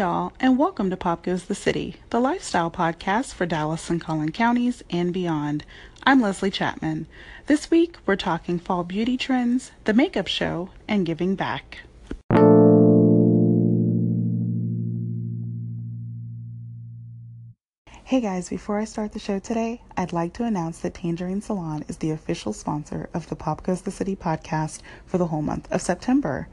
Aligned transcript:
y'all, 0.00 0.32
and 0.40 0.56
welcome 0.56 0.88
to 0.88 0.96
Pop 0.96 1.22
Goes 1.22 1.44
the 1.44 1.54
City, 1.54 1.96
the 2.08 2.18
lifestyle 2.18 2.70
podcast 2.70 3.34
for 3.34 3.44
Dallas 3.44 3.90
and 3.90 4.00
Collin 4.00 4.32
counties 4.32 4.82
and 4.88 5.12
beyond. 5.12 5.62
I'm 6.04 6.22
Leslie 6.22 6.50
Chapman. 6.50 7.06
This 7.48 7.70
week, 7.70 7.98
we're 8.06 8.16
talking 8.16 8.58
fall 8.58 8.82
beauty 8.82 9.18
trends, 9.18 9.72
the 9.84 9.92
makeup 9.92 10.26
show, 10.26 10.70
and 10.88 11.04
giving 11.04 11.34
back. 11.34 11.80
Hey 18.10 18.20
guys, 18.20 18.48
before 18.48 18.80
I 18.80 18.86
start 18.86 19.12
the 19.12 19.20
show 19.20 19.38
today, 19.38 19.82
I'd 19.96 20.12
like 20.12 20.32
to 20.32 20.42
announce 20.42 20.80
that 20.80 20.94
Tangerine 20.94 21.42
Salon 21.42 21.84
is 21.86 21.98
the 21.98 22.10
official 22.10 22.52
sponsor 22.52 23.08
of 23.14 23.28
the 23.28 23.36
Pop 23.36 23.62
Goes 23.62 23.82
the 23.82 23.92
City 23.92 24.16
podcast 24.16 24.80
for 25.06 25.16
the 25.16 25.28
whole 25.28 25.42
month 25.42 25.70
of 25.70 25.80
September. 25.80 26.48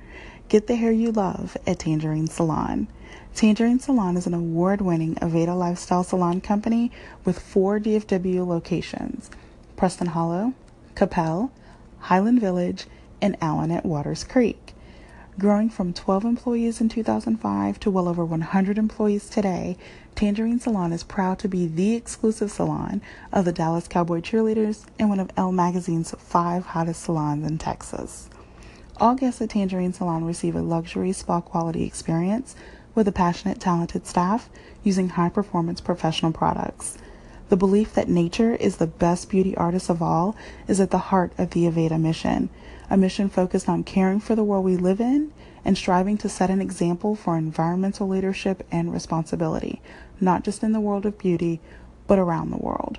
Get 0.50 0.68
the 0.68 0.76
hair 0.76 0.92
you 0.92 1.12
love 1.12 1.58
at 1.66 1.80
Tangerine 1.80 2.28
Salon. 2.28 2.88
Tangerine 3.34 3.80
Salon 3.80 4.18
is 4.18 4.28
an 4.28 4.36
award 4.36 4.82
winning 4.82 5.16
Aveda 5.16 5.58
lifestyle 5.58 6.04
salon 6.04 6.42
company 6.42 6.92
with 7.26 7.40
four 7.40 7.80
DFW 7.80 8.46
locations 8.46 9.32
Preston 9.76 10.10
Hollow, 10.10 10.54
Coppell, 10.94 11.50
Highland 12.02 12.40
Village, 12.40 12.86
and 13.20 13.36
Allen 13.42 13.72
at 13.72 13.84
Waters 13.84 14.24
Creek. 14.24 14.76
Growing 15.40 15.70
from 15.70 15.94
12 15.94 16.26
employees 16.26 16.82
in 16.82 16.90
2005 16.90 17.80
to 17.82 17.92
well 17.92 18.08
over 18.08 18.26
100 18.26 18.76
employees 18.80 19.30
today, 19.30 19.78
Tangerine 20.16 20.60
Salon 20.60 20.92
is 20.92 21.04
proud 21.04 21.38
to 21.38 21.48
be 21.48 21.68
the 21.68 21.94
exclusive 21.94 22.50
salon 22.50 23.04
of 23.32 23.46
the 23.46 23.52
Dallas 23.52 23.88
Cowboy 23.88 24.22
Cheerleaders 24.22 24.88
and 24.98 25.10
one 25.10 25.20
of 25.20 25.30
Elle 25.38 25.52
Magazine's 25.52 26.10
five 26.18 26.66
hottest 26.66 27.04
salons 27.04 27.48
in 27.48 27.60
Texas. 27.60 28.32
All 29.00 29.14
guests 29.14 29.40
at 29.40 29.52
Tangerine 29.52 29.94
Salon 29.94 30.26
receive 30.26 30.56
a 30.56 30.62
luxury 30.64 31.12
spa 31.12 31.40
quality 31.40 31.84
experience 31.84 32.56
with 32.96 33.08
a 33.08 33.12
passionate, 33.12 33.60
talented 33.60 34.08
staff 34.08 34.50
using 34.84 35.10
high 35.10 35.30
performance 35.30 35.82
professional 35.82 36.32
products. 36.32 36.98
The 37.50 37.58
belief 37.58 37.94
that 37.94 38.10
nature 38.10 38.56
is 38.56 38.78
the 38.78 38.88
best 38.88 39.30
beauty 39.30 39.56
artist 39.56 39.92
of 39.92 40.02
all 40.02 40.36
is 40.68 40.80
at 40.80 40.90
the 40.90 40.98
heart 40.98 41.32
of 41.38 41.52
the 41.52 41.66
Aveda 41.66 42.02
mission, 42.02 42.50
a 42.90 42.98
mission 42.98 43.30
focused 43.30 43.68
on 43.68 43.84
caring 43.84 44.20
for 44.20 44.36
the 44.36 44.44
world 44.44 44.64
we 44.64 44.78
live 44.78 45.02
in 45.02 45.32
and 45.66 45.78
striving 45.78 46.18
to 46.18 46.30
set 46.30 46.50
an 46.50 46.62
example 46.62 47.16
for 47.16 47.38
environmental 47.38 48.08
leadership 48.08 48.66
and 48.72 48.94
responsibility, 48.94 49.82
not 50.22 50.44
just 50.44 50.64
in 50.64 50.72
the 50.72 50.80
world 50.80 51.06
of 51.06 51.18
beauty, 51.18 51.60
but 52.08 52.18
around 52.18 52.50
the 52.50 52.58
world. 52.58 52.98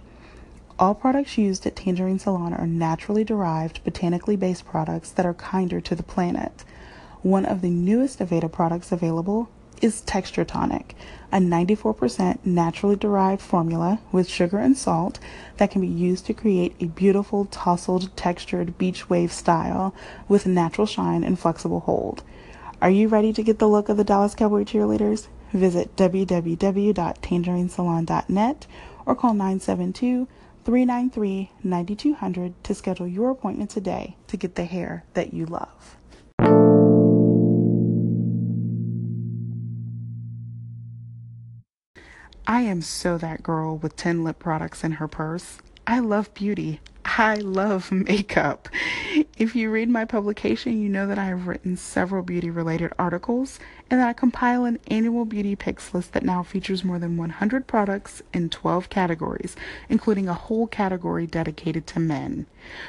All 0.78 0.94
products 0.94 1.38
used 1.38 1.66
at 1.66 1.74
Tangerine 1.74 2.18
Salon 2.18 2.54
are 2.54 2.66
naturally 2.66 3.24
derived, 3.24 3.82
botanically 3.82 4.36
based 4.36 4.64
products 4.64 5.10
that 5.10 5.26
are 5.26 5.34
kinder 5.34 5.80
to 5.80 5.94
the 5.94 6.02
planet. 6.02 6.64
One 7.22 7.44
of 7.44 7.62
the 7.62 7.70
newest 7.70 8.20
Aveda 8.20 8.52
products 8.52 8.92
available 8.92 9.48
is 9.82 10.02
Texture 10.02 10.44
Tonic, 10.44 10.94
a 11.32 11.38
94% 11.38 12.38
naturally 12.44 12.94
derived 12.96 13.42
formula 13.42 14.00
with 14.10 14.28
sugar 14.28 14.58
and 14.58 14.78
salt 14.78 15.18
that 15.58 15.70
can 15.70 15.80
be 15.80 15.86
used 15.86 16.26
to 16.26 16.34
create 16.34 16.74
a 16.80 16.86
beautiful 16.86 17.44
tousled 17.46 18.10
textured 18.16 18.76
beach 18.78 19.08
wave 19.10 19.32
style 19.32 19.94
with 20.28 20.46
natural 20.46 20.86
shine 20.86 21.24
and 21.24 21.38
flexible 21.38 21.80
hold. 21.80 22.22
Are 22.80 22.90
you 22.90 23.08
ready 23.08 23.32
to 23.32 23.42
get 23.42 23.58
the 23.58 23.68
look 23.68 23.88
of 23.88 23.96
the 23.96 24.04
Dallas 24.04 24.34
Cowboy 24.34 24.64
cheerleaders? 24.64 25.26
Visit 25.52 25.96
www.tangerinesalon.net 25.96 28.66
or 29.04 29.14
call 29.14 29.34
972 29.34 30.26
393 30.64 31.50
9200 31.62 32.64
to 32.64 32.74
schedule 32.74 33.06
your 33.06 33.30
appointment 33.30 33.70
today 33.70 34.16
to 34.26 34.36
get 34.36 34.54
the 34.54 34.64
hair 34.64 35.04
that 35.14 35.34
you 35.34 35.46
love. 35.46 35.97
I 42.50 42.62
am 42.62 42.80
so 42.80 43.18
that 43.18 43.42
girl 43.42 43.76
with 43.76 43.94
10 43.96 44.24
lip 44.24 44.38
products 44.38 44.82
in 44.82 44.92
her 44.92 45.06
purse. 45.06 45.58
I 45.86 45.98
love 45.98 46.32
beauty. 46.32 46.80
I 47.04 47.34
love 47.34 47.92
makeup. 47.92 48.70
If 49.36 49.54
you 49.54 49.70
read 49.70 49.90
my 49.90 50.06
publication, 50.06 50.80
you 50.80 50.88
know 50.88 51.06
that 51.08 51.18
I 51.18 51.26
have 51.26 51.46
written 51.46 51.76
several 51.76 52.22
beauty 52.22 52.48
related 52.48 52.94
articles 52.98 53.60
and 53.90 54.00
that 54.00 54.08
I 54.08 54.14
compile 54.14 54.64
an 54.64 54.78
annual 54.86 55.26
beauty 55.26 55.56
picks 55.56 55.92
list 55.92 56.14
that 56.14 56.22
now 56.22 56.42
features 56.42 56.84
more 56.84 56.98
than 56.98 57.18
100 57.18 57.66
products 57.66 58.22
in 58.32 58.48
12 58.48 58.88
categories, 58.88 59.54
including 59.90 60.26
a 60.26 60.32
whole 60.32 60.66
category 60.66 61.26
dedicated 61.26 61.86
to 61.88 62.00
men. 62.00 62.46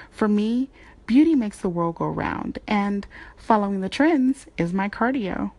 For 0.09 0.29
me, 0.29 0.69
beauty 1.05 1.35
makes 1.35 1.57
the 1.57 1.67
world 1.67 1.95
go 1.95 2.07
round, 2.07 2.59
and 2.65 3.05
following 3.35 3.81
the 3.81 3.89
trends 3.89 4.45
is 4.57 4.71
my 4.71 4.87
cardio. 4.87 5.51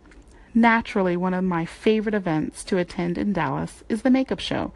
Naturally, 0.54 1.16
one 1.16 1.34
of 1.34 1.44
my 1.44 1.64
favorite 1.64 2.14
events 2.14 2.64
to 2.64 2.78
attend 2.78 3.16
in 3.16 3.32
Dallas 3.32 3.84
is 3.88 4.02
the 4.02 4.10
makeup 4.10 4.40
show. 4.40 4.72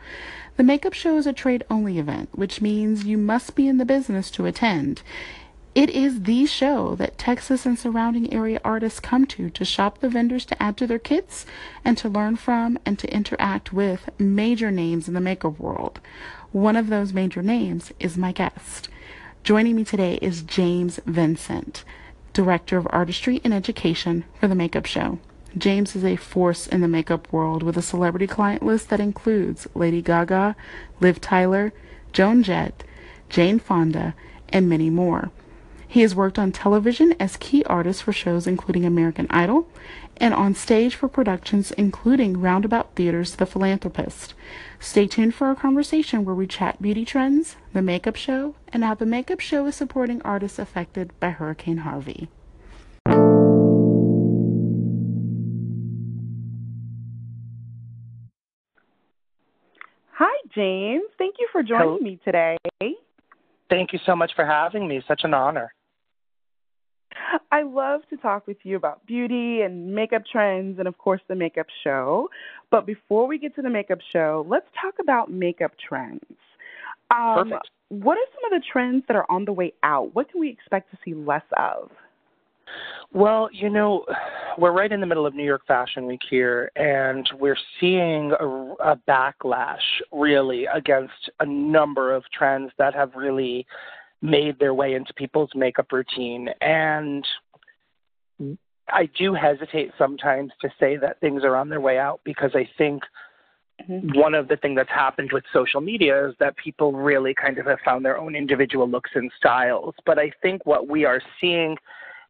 The 0.57 0.63
makeup 0.63 0.93
show 0.93 1.17
is 1.17 1.27
a 1.27 1.33
trade 1.33 1.65
only 1.69 1.99
event, 1.99 2.29
which 2.33 2.61
means 2.61 3.07
you 3.07 3.19
must 3.19 3.57
be 3.57 3.67
in 3.67 3.79
the 3.79 3.85
business 3.85 4.31
to 4.33 4.47
attend. 4.47 5.03
It 5.75 5.91
is 5.91 6.23
the 6.23 6.47
show 6.47 6.95
that 6.95 7.19
Texas 7.19 7.67
and 7.67 7.77
surrounding 7.77 8.33
area 8.33 8.61
artists 8.65 9.01
come 9.01 9.27
to 9.27 9.51
to 9.51 9.65
shop 9.65 9.99
the 9.99 10.09
vendors 10.09 10.45
to 10.47 10.63
add 10.63 10.77
to 10.77 10.87
their 10.87 11.01
kits 11.01 11.45
and 11.85 11.99
to 11.99 12.09
learn 12.09 12.37
from 12.37 12.79
and 12.87 12.97
to 13.01 13.13
interact 13.13 13.73
with 13.73 14.09
major 14.17 14.71
names 14.71 15.09
in 15.09 15.15
the 15.15 15.21
makeup 15.21 15.59
world. 15.59 15.99
One 16.53 16.77
of 16.77 16.87
those 16.87 17.13
major 17.13 17.43
names 17.43 17.93
is 17.99 18.17
my 18.17 18.31
guest. 18.31 18.89
Joining 19.43 19.75
me 19.75 19.83
today 19.83 20.21
is 20.23 20.43
James 20.43 21.01
Vincent, 21.05 21.83
Director 22.33 22.79
of 22.79 22.87
Artistry 22.91 23.41
and 23.43 23.53
Education 23.53 24.25
for 24.39 24.47
the 24.47 24.55
Makeup 24.55 24.87
Show. 24.87 25.19
James 25.57 25.95
is 25.95 26.05
a 26.05 26.17
force 26.17 26.67
in 26.67 26.81
the 26.81 26.89
makeup 26.89 27.33
world 27.33 27.63
with 27.63 27.77
a 27.77 27.83
celebrity 27.83 28.27
client 28.27 28.63
list 28.63 28.89
that 28.89 29.01
includes 29.01 29.69
Lady 29.75 30.03
Gaga, 30.03 30.57
Liv 31.01 31.21
Tyler, 31.21 31.73
Joan 32.13 32.43
Jett, 32.43 32.83
Jane 33.29 33.59
Fonda, 33.59 34.15
and 34.49 34.69
many 34.69 34.91
more. 34.91 35.31
He 35.87 36.01
has 36.01 36.15
worked 36.15 36.41
on 36.41 36.51
television 36.51 37.15
as 37.21 37.37
key 37.37 37.63
artist 37.65 38.03
for 38.03 38.13
shows 38.13 38.49
including 38.49 38.85
American 38.85 39.29
Idol 39.31 39.69
and 40.17 40.35
on 40.35 40.57
stage 40.57 40.97
for 40.97 41.07
productions 41.07 41.71
including 41.73 42.41
Roundabout 42.41 42.97
Theater's 42.97 43.37
The 43.37 43.47
Philanthropist. 43.47 44.35
Stay 44.81 45.07
tuned 45.07 45.37
for 45.37 45.47
our 45.47 45.55
conversation 45.55 46.25
where 46.25 46.35
we 46.35 46.49
chat 46.49 46.83
beauty 46.83 47.05
trends, 47.05 47.55
the 47.73 47.81
makeup 47.81 48.17
show, 48.17 48.57
and 48.73 48.83
how 48.83 48.95
the 48.95 49.07
makeup 49.07 49.39
show 49.39 49.67
is 49.67 49.77
supporting 49.77 50.21
artists 50.23 50.59
affected 50.59 51.13
by 51.21 51.31
Hurricane 51.31 51.79
Harvey. 51.79 52.29
James. 60.55 61.05
Thank 61.19 61.37
you 61.39 61.49
for 61.53 61.63
joining 61.63 61.89
Hello. 61.89 61.99
me 61.99 62.19
today. 62.25 62.57
Thank 63.71 63.93
you 63.93 63.99
so 64.07 64.15
much 64.15 64.33
for 64.37 64.45
having 64.45 64.87
me. 64.87 65.03
Such 65.07 65.23
an 65.25 65.35
honor. 65.35 65.73
I 67.51 67.63
love 67.63 68.03
to 68.11 68.17
talk 68.17 68.47
with 68.47 68.59
you 68.65 68.77
about 68.77 69.07
beauty 69.07 69.63
and 69.63 69.95
makeup 69.95 70.23
trends 70.31 70.79
and, 70.79 70.89
of 70.89 70.99
course, 70.99 71.21
the 71.29 71.35
makeup 71.35 71.67
show. 71.83 72.29
But 72.71 72.87
before 72.87 73.27
we 73.27 73.39
get 73.39 73.55
to 73.57 73.63
the 73.63 73.71
makeup 73.71 73.99
show, 74.13 74.45
let's 74.49 74.67
talk 74.81 74.95
about 75.01 75.31
makeup 75.31 75.73
trends. 75.89 76.21
Um, 77.15 77.35
Perfect. 77.35 77.71
What 77.89 78.19
are 78.19 78.27
some 78.35 78.53
of 78.53 78.61
the 78.61 78.67
trends 78.71 79.05
that 79.09 79.17
are 79.17 79.27
on 79.31 79.45
the 79.45 79.53
way 79.53 79.73
out? 79.83 80.15
What 80.15 80.31
can 80.31 80.41
we 80.41 80.51
expect 80.51 80.91
to 80.91 80.99
see 81.05 81.15
less 81.15 81.45
of? 81.57 81.91
Well, 83.13 83.49
you 83.53 83.71
know, 83.71 84.05
we're 84.59 84.73
right 84.73 84.91
in 84.91 85.01
the 85.01 85.07
middle 85.07 85.27
of 85.27 85.35
New 85.35 85.45
York 85.45 85.63
Fashion 85.67 86.07
Week 86.07 86.23
here, 86.29 86.71
and 86.77 87.29
we're 87.39 87.57
seeing 87.81 88.33
a, 88.39 88.47
a 88.93 89.01
backlash 89.09 89.77
really 90.13 90.67
against 90.67 91.31
a 91.41 91.47
number 91.47 92.15
of 92.15 92.25
trends 92.37 92.73
that 92.79 92.95
have 92.95 93.15
really 93.15 93.67
made 94.21 94.59
their 94.59 94.75
way 94.75 94.95
into 94.95 95.13
people's 95.15 95.51
makeup 95.55 95.93
routine. 95.93 96.49
And 96.61 97.25
I 98.89 99.09
do 99.19 99.35
hesitate 99.35 99.93
sometimes 99.99 100.53
to 100.61 100.69
say 100.81 100.97
that 100.97 101.21
things 101.21 101.43
are 101.45 101.57
on 101.57 101.69
their 101.69 101.81
way 101.81 101.99
out 101.99 102.21
because 102.25 102.51
I 102.55 102.69
think 102.77 103.03
mm-hmm. 103.89 104.19
one 104.19 104.35
of 104.35 104.49
the 104.49 104.57
things 104.57 104.77
that's 104.77 104.91
happened 104.91 105.31
with 105.33 105.45
social 105.53 105.81
media 105.81 106.29
is 106.29 106.35
that 106.41 106.57
people 106.57 106.93
really 106.93 107.35
kind 107.35 107.59
of 107.59 107.67
have 107.67 107.79
found 107.85 108.05
their 108.05 108.19
own 108.19 108.35
individual 108.35 108.89
looks 108.89 109.11
and 109.15 109.31
styles. 109.37 109.95
But 110.05 110.19
I 110.19 110.33
think 110.43 110.67
what 110.67 110.89
we 110.89 111.05
are 111.05 111.21
seeing 111.41 111.77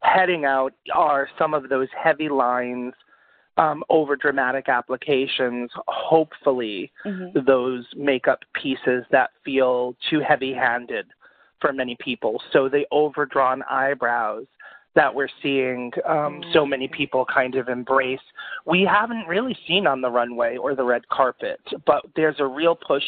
heading 0.04 0.44
out 0.44 0.72
are 0.94 1.28
some 1.38 1.54
of 1.54 1.68
those 1.68 1.88
heavy 2.00 2.28
lines 2.28 2.92
um, 3.56 3.84
over 3.88 4.16
dramatic 4.16 4.68
applications, 4.68 5.70
hopefully, 5.86 6.90
mm-hmm. 7.06 7.38
those 7.46 7.84
makeup 7.96 8.40
pieces 8.60 9.04
that 9.10 9.30
feel 9.44 9.94
too 10.10 10.20
heavy 10.20 10.52
handed 10.52 11.06
for 11.60 11.72
many 11.72 11.96
people. 12.00 12.42
So 12.52 12.68
the 12.68 12.84
overdrawn 12.90 13.62
eyebrows 13.70 14.46
that 14.94 15.12
we're 15.12 15.28
seeing 15.42 15.90
um, 16.08 16.40
so 16.52 16.60
mm-hmm. 16.60 16.70
many 16.70 16.88
people 16.88 17.24
kind 17.32 17.54
of 17.56 17.68
embrace, 17.68 18.20
we 18.66 18.82
haven't 18.82 19.26
really 19.26 19.56
seen 19.66 19.86
on 19.86 20.00
the 20.00 20.10
runway 20.10 20.56
or 20.56 20.74
the 20.74 20.84
red 20.84 21.08
carpet, 21.08 21.60
but 21.86 22.04
there's 22.16 22.36
a 22.38 22.46
real 22.46 22.76
push 22.76 23.04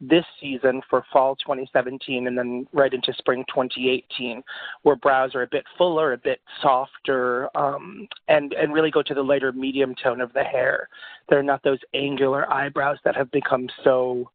this 0.00 0.24
season 0.40 0.80
for 0.88 1.04
fall 1.12 1.36
2017 1.36 2.26
and 2.26 2.36
then 2.36 2.66
right 2.72 2.92
into 2.92 3.12
spring 3.18 3.44
2018, 3.48 4.42
where 4.82 4.96
brows 4.96 5.34
are 5.34 5.42
a 5.42 5.48
bit 5.50 5.64
fuller, 5.76 6.12
a 6.14 6.18
bit 6.18 6.40
softer, 6.62 7.54
um, 7.56 8.08
and 8.28 8.54
and 8.54 8.72
really 8.72 8.90
go 8.90 9.02
to 9.02 9.14
the 9.14 9.22
lighter 9.22 9.52
medium 9.52 9.94
tone 10.02 10.20
of 10.20 10.32
the 10.32 10.42
hair. 10.42 10.88
They're 11.28 11.42
not 11.42 11.62
those 11.62 11.80
angular 11.94 12.50
eyebrows 12.50 12.98
that 13.04 13.16
have 13.16 13.30
become 13.30 13.68
so 13.84 14.30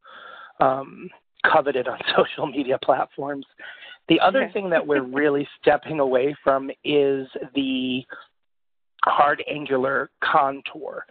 um, 0.59 1.09
coveted 1.51 1.87
on 1.87 1.99
social 2.15 2.47
media 2.47 2.77
platforms. 2.83 3.45
The 4.07 4.19
other 4.19 4.49
thing 4.53 4.69
that 4.69 4.85
we're 4.85 5.03
really 5.03 5.47
stepping 5.61 5.99
away 5.99 6.35
from 6.43 6.69
is 6.83 7.27
the 7.55 8.03
hard 9.03 9.43
angular 9.49 10.09
contour. 10.23 11.05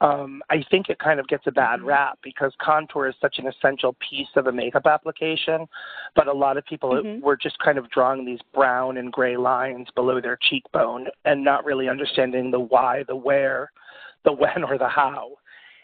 Um, 0.00 0.42
I 0.48 0.64
think 0.70 0.88
it 0.88 0.98
kind 0.98 1.20
of 1.20 1.28
gets 1.28 1.46
a 1.46 1.52
bad 1.52 1.80
mm-hmm. 1.80 1.88
rap 1.88 2.18
because 2.22 2.52
contour 2.60 3.08
is 3.08 3.14
such 3.20 3.38
an 3.38 3.46
essential 3.46 3.96
piece 4.08 4.28
of 4.36 4.46
a 4.46 4.52
makeup 4.52 4.86
application, 4.86 5.66
but 6.16 6.26
a 6.26 6.32
lot 6.32 6.56
of 6.56 6.64
people 6.64 6.90
mm-hmm. 6.90 7.24
were 7.24 7.36
just 7.36 7.58
kind 7.58 7.76
of 7.76 7.90
drawing 7.90 8.24
these 8.24 8.40
brown 8.54 8.96
and 8.96 9.12
gray 9.12 9.36
lines 9.36 9.88
below 9.94 10.20
their 10.20 10.38
cheekbone 10.48 11.06
and 11.24 11.44
not 11.44 11.64
really 11.64 11.88
understanding 11.88 12.50
the 12.50 12.60
why, 12.60 13.04
the 13.08 13.16
where, 13.16 13.70
the 14.24 14.32
when, 14.32 14.64
or 14.64 14.78
the 14.78 14.88
how. 14.88 15.32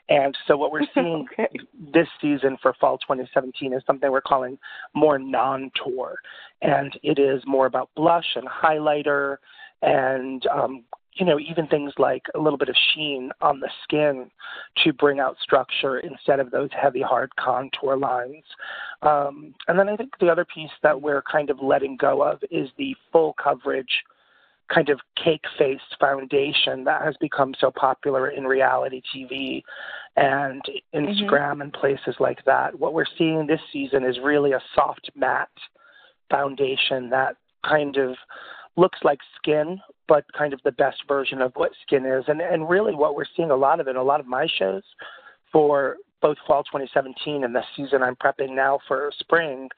And 0.09 0.37
so 0.47 0.57
what 0.57 0.73
we're 0.73 0.87
seeing 0.95 1.27
okay. 1.33 1.49
this 1.93 2.09
season 2.21 2.57
for 2.63 2.75
fall 2.81 2.99
2017 2.99 3.73
is 3.73 3.83
something 3.87 4.11
we're 4.11 4.21
calling 4.21 4.59
more 4.95 5.19
non-tour, 5.19 6.17
and 6.63 6.99
it 7.03 7.19
is 7.19 7.43
more 7.47 7.67
about 7.67 7.91
blush 7.97 8.37
and 8.37 8.49
highlighter 8.49 9.37
and 9.83 10.47
um, 10.47 10.85
you 11.17 11.25
know, 11.25 11.39
even 11.39 11.67
things 11.67 11.93
like 11.99 12.25
a 12.35 12.39
little 12.39 12.59
bit 12.59 12.69
of 12.69 12.77
sheen 12.95 13.31
on 13.41 13.61
the 13.61 13.71
skin 13.83 14.31
to 14.85 14.93
bring 14.93 15.19
out 15.19 15.37
structure 15.43 15.99
instead 15.99 16.41
of 16.41 16.51
those 16.51 16.71
heavy, 16.73 17.03
hard 17.03 17.35
contour 17.37 17.97
lines. 17.97 18.45
Um, 19.03 19.55
and 19.67 19.79
then 19.79 19.89
I 19.89 19.97
think 19.97 20.13
the 20.21 20.29
other 20.29 20.45
piece 20.45 20.71
that 20.83 21.01
we're 21.01 21.23
kind 21.23 21.51
of 21.51 21.59
letting 21.63 21.97
go 21.97 22.23
of 22.23 22.41
is 22.51 22.69
the 22.77 22.95
full 23.11 23.35
coverage 23.43 24.03
kind 24.73 24.89
of 24.89 25.01
cake 25.23 25.45
faced 25.59 25.97
foundation 26.01 26.85
that 26.85 27.03
has 27.03 27.15
become 27.21 27.55
so 27.61 27.71
popular 27.71 28.29
in 28.29 28.45
reality 28.45 29.01
TV 29.15 29.63
and 30.17 30.63
Instagram 30.95 31.53
mm-hmm. 31.53 31.61
and 31.63 31.73
places 31.73 32.17
like 32.19 32.45
that. 32.47 32.79
What 32.79 32.93
we're 32.93 33.05
seeing 33.17 33.47
this 33.47 33.61
season 33.73 34.05
is 34.05 34.19
really 34.23 34.53
a 34.53 34.63
soft 34.75 35.11
matte 35.15 35.49
foundation 36.31 37.11
that 37.11 37.37
kind 37.65 37.97
of 37.97 38.17
looks 38.77 38.99
like 39.05 39.21
skin, 39.37 39.81
but 40.09 40.25
kind 40.37 40.53
of 40.53 40.61
the 40.65 40.73
best 40.73 40.99
version 41.09 41.41
of 41.41 41.53
what 41.55 41.73
skin 41.87 42.05
is. 42.07 42.25
And 42.29 42.41
and 42.41 42.69
really 42.69 42.95
what 42.95 43.15
we're 43.15 43.25
seeing 43.37 43.51
a 43.51 43.57
lot 43.57 43.81
of 43.81 43.89
in 43.89 43.97
a 43.97 44.03
lot 44.03 44.21
of 44.21 44.27
my 44.27 44.47
shows 44.59 44.83
for 45.53 45.97
both 46.23 46.39
fall 46.47 46.65
2017 46.65 47.45
and 47.45 47.55
the 47.55 47.63
season 47.77 48.03
I'm 48.03 48.17
prepping 48.17 48.55
now 48.55 48.79
for 48.89 49.13
spring 49.19 49.69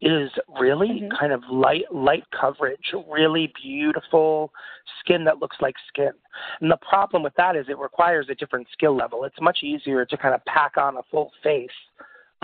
is 0.00 0.30
really 0.60 0.88
mm-hmm. 0.88 1.16
kind 1.18 1.32
of 1.32 1.42
light 1.50 1.84
light 1.92 2.24
coverage, 2.38 2.92
really 3.10 3.52
beautiful 3.62 4.52
skin 5.00 5.24
that 5.24 5.38
looks 5.38 5.56
like 5.60 5.74
skin. 5.88 6.10
And 6.60 6.70
the 6.70 6.78
problem 6.88 7.22
with 7.22 7.34
that 7.36 7.56
is 7.56 7.66
it 7.68 7.78
requires 7.78 8.26
a 8.28 8.34
different 8.34 8.66
skill 8.72 8.96
level. 8.96 9.24
It's 9.24 9.40
much 9.40 9.58
easier 9.62 10.04
to 10.04 10.16
kind 10.16 10.34
of 10.34 10.44
pack 10.46 10.76
on 10.76 10.96
a 10.96 11.02
full 11.10 11.30
face 11.42 11.70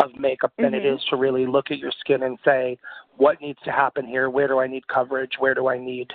of 0.03 0.19
makeup 0.19 0.53
than 0.59 0.73
mm-hmm. 0.73 0.87
it 0.87 0.87
is 0.87 1.01
to 1.11 1.17
really 1.17 1.47
look 1.47 1.71
at 1.71 1.79
your 1.79 1.93
skin 2.01 2.23
and 2.23 2.39
say 2.45 2.79
what 3.17 3.41
needs 3.41 3.59
to 3.65 3.71
happen 3.71 4.07
here 4.07 4.31
where 4.31 4.49
do 4.49 4.59
i 4.59 4.67
need 4.67 4.87
coverage 4.89 5.33
where 5.39 5.55
do 5.55 5.69
i 5.69 5.79
need 5.79 6.09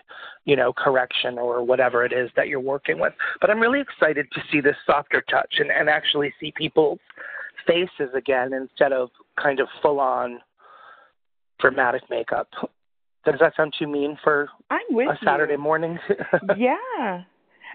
you 0.46 0.56
know 0.56 0.74
correction 0.74 1.38
or 1.38 1.64
whatever 1.64 2.04
it 2.06 2.12
is 2.14 2.30
that 2.36 2.48
you're 2.48 2.60
working 2.60 3.00
with 3.00 3.14
but 3.42 3.50
i'm 3.50 3.60
really 3.60 3.82
excited 3.82 4.28
to 4.32 4.42
see 4.52 4.62
this 4.62 4.76
softer 4.86 5.24
touch 5.30 5.56
and, 5.60 5.72
and 5.72 5.90
actually 5.90 6.34
see 6.40 6.52
people's 6.56 7.00
faces 7.68 8.14
again 8.16 8.54
instead 8.54 8.92
of 8.92 9.10
kind 9.42 9.60
of 9.60 9.68
full 9.82 10.00
on 10.00 10.40
dramatic 11.60 12.02
makeup 12.10 12.48
does 13.26 13.40
that 13.40 13.54
sound 13.58 13.74
too 13.78 13.88
mean 13.88 14.18
for 14.24 14.50
I'm 14.70 14.82
with 14.92 15.10
a 15.10 15.18
Saturday 15.26 15.54
you. 15.54 15.60
morning? 15.60 15.98
yeah, 16.58 17.24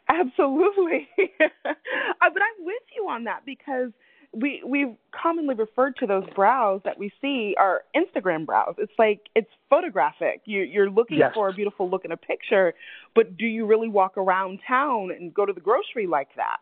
absolutely. 0.08 1.08
uh, 1.18 1.50
but 1.64 2.42
I'm 2.42 2.64
with 2.64 2.82
you 2.96 3.08
on 3.08 3.24
that 3.24 3.40
because 3.44 3.90
we 4.32 4.62
we've 4.64 4.94
commonly 5.10 5.54
referred 5.54 5.96
to 5.96 6.06
those 6.06 6.24
brows 6.34 6.80
that 6.84 6.98
we 6.98 7.12
see 7.20 7.54
are 7.58 7.82
Instagram 7.96 8.46
brows. 8.46 8.74
It's 8.78 8.92
like 8.98 9.22
it's 9.34 9.50
photographic. 9.68 10.42
You 10.44 10.62
you're 10.62 10.90
looking 10.90 11.18
yes. 11.18 11.32
for 11.34 11.48
a 11.48 11.52
beautiful 11.52 11.90
look 11.90 12.04
in 12.04 12.12
a 12.12 12.16
picture, 12.16 12.74
but 13.14 13.36
do 13.36 13.46
you 13.46 13.66
really 13.66 13.88
walk 13.88 14.16
around 14.16 14.60
town 14.66 15.10
and 15.10 15.34
go 15.34 15.44
to 15.44 15.52
the 15.52 15.60
grocery 15.60 16.06
like 16.06 16.28
that? 16.36 16.58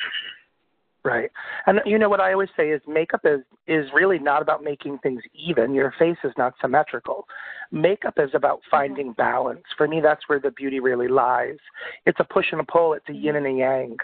Right. 1.08 1.30
And 1.66 1.80
you 1.86 1.98
know 1.98 2.08
what 2.08 2.20
I 2.20 2.32
always 2.32 2.50
say 2.56 2.70
is 2.70 2.80
makeup 2.86 3.22
is 3.24 3.40
is 3.66 3.86
really 3.94 4.18
not 4.18 4.42
about 4.42 4.62
making 4.62 4.98
things 4.98 5.22
even. 5.34 5.74
Your 5.74 5.94
face 5.98 6.18
is 6.22 6.32
not 6.36 6.54
symmetrical. 6.60 7.26
Makeup 7.72 8.14
is 8.18 8.30
about 8.34 8.58
mm-hmm. 8.58 8.70
finding 8.70 9.12
balance. 9.12 9.64
For 9.76 9.88
me 9.88 10.00
that's 10.00 10.28
where 10.28 10.40
the 10.40 10.50
beauty 10.50 10.80
really 10.80 11.08
lies. 11.08 11.58
It's 12.06 12.20
a 12.20 12.24
push 12.24 12.46
and 12.52 12.60
a 12.60 12.64
pull, 12.64 12.92
it's 12.92 13.08
a 13.08 13.14
yin 13.14 13.36
and 13.36 13.46
a 13.46 13.50
yang. 13.50 13.96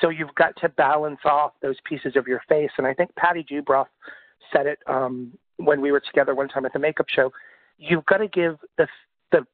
So 0.00 0.08
you've 0.08 0.34
got 0.34 0.56
to 0.60 0.68
balance 0.68 1.20
off 1.24 1.52
those 1.62 1.76
pieces 1.84 2.16
of 2.16 2.26
your 2.26 2.40
face 2.48 2.70
and 2.78 2.86
I 2.86 2.94
think 2.94 3.14
Patty 3.16 3.44
Dubroff 3.50 3.86
said 4.52 4.66
it 4.66 4.78
um 4.86 5.32
when 5.56 5.80
we 5.80 5.92
were 5.92 6.00
together 6.00 6.34
one 6.34 6.48
time 6.48 6.66
at 6.66 6.72
the 6.72 6.78
makeup 6.78 7.06
show. 7.08 7.32
You've 7.78 8.06
got 8.06 8.18
to 8.18 8.28
give 8.28 8.56
the 8.78 8.88
the 9.30 9.46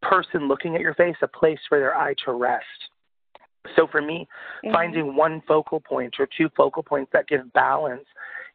person 0.00 0.48
looking 0.48 0.74
at 0.76 0.80
your 0.80 0.94
face 0.94 1.16
a 1.20 1.28
place 1.28 1.60
for 1.68 1.78
their 1.78 1.94
eye 1.94 2.14
to 2.24 2.32
rest 2.32 2.64
so 3.76 3.86
for 3.86 4.02
me, 4.02 4.26
mm-hmm. 4.64 4.74
finding 4.74 5.16
one 5.16 5.42
focal 5.46 5.80
point 5.80 6.14
or 6.18 6.28
two 6.36 6.48
focal 6.56 6.82
points 6.82 7.10
that 7.12 7.28
give 7.28 7.52
balance, 7.52 8.04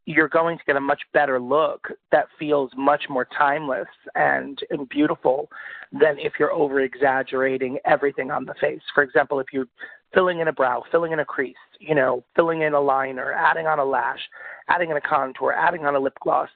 you're 0.06 0.28
going 0.28 0.58
to 0.58 0.64
get 0.66 0.76
a 0.76 0.82
much 0.82 1.02
better 1.14 1.40
look 1.40 1.88
that 2.12 2.26
feels 2.38 2.70
much 2.76 3.04
more 3.10 3.28
timeless 3.38 3.88
and, 4.16 4.60
and 4.70 4.90
beautiful 4.90 5.50
than 5.94 6.18
if 6.20 6.34
you're 6.38 6.52
over 6.52 6.82
exaggerating 6.82 7.78
everything 7.86 8.30
on 8.30 8.46
the 8.46 8.54
face. 8.60 8.82
For 8.94 9.04
example, 9.04 9.40
if 9.40 9.48
you're 9.54 9.68
filling 10.14 10.40
in 10.40 10.50
a 10.50 10.54
brow, 10.54 10.84
filling 10.92 11.14
in 11.14 11.20
a 11.20 11.26
crease, 11.26 11.56
you 11.80 11.96
know, 11.96 12.24
filling 12.36 12.62
in 12.62 12.74
a 12.74 12.82
liner, 12.82 13.32
adding 13.32 13.66
on 13.66 13.80
a 13.80 13.86
lash, 13.86 14.20
adding 14.68 14.92
in 14.92 14.98
a 14.98 15.02
contour, 15.02 15.54
adding 15.54 15.86
on 15.86 15.96
a 15.96 16.00
lip 16.00 16.18
gloss, 16.22 16.50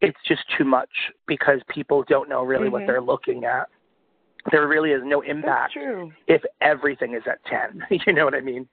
it's 0.00 0.18
just 0.26 0.42
too 0.56 0.64
much 0.64 0.88
because 1.26 1.60
people 1.68 2.02
don't 2.08 2.28
know 2.28 2.42
really 2.42 2.64
mm-hmm. 2.64 2.72
what 2.72 2.86
they're 2.86 3.02
looking 3.02 3.44
at 3.44 3.68
there 4.50 4.66
really 4.66 4.90
is 4.90 5.02
no 5.04 5.20
impact 5.20 5.76
if 6.26 6.42
everything 6.60 7.14
is 7.14 7.22
at 7.26 7.44
10. 7.44 8.00
you 8.06 8.12
know 8.12 8.24
what 8.24 8.34
I 8.34 8.40
mean? 8.40 8.68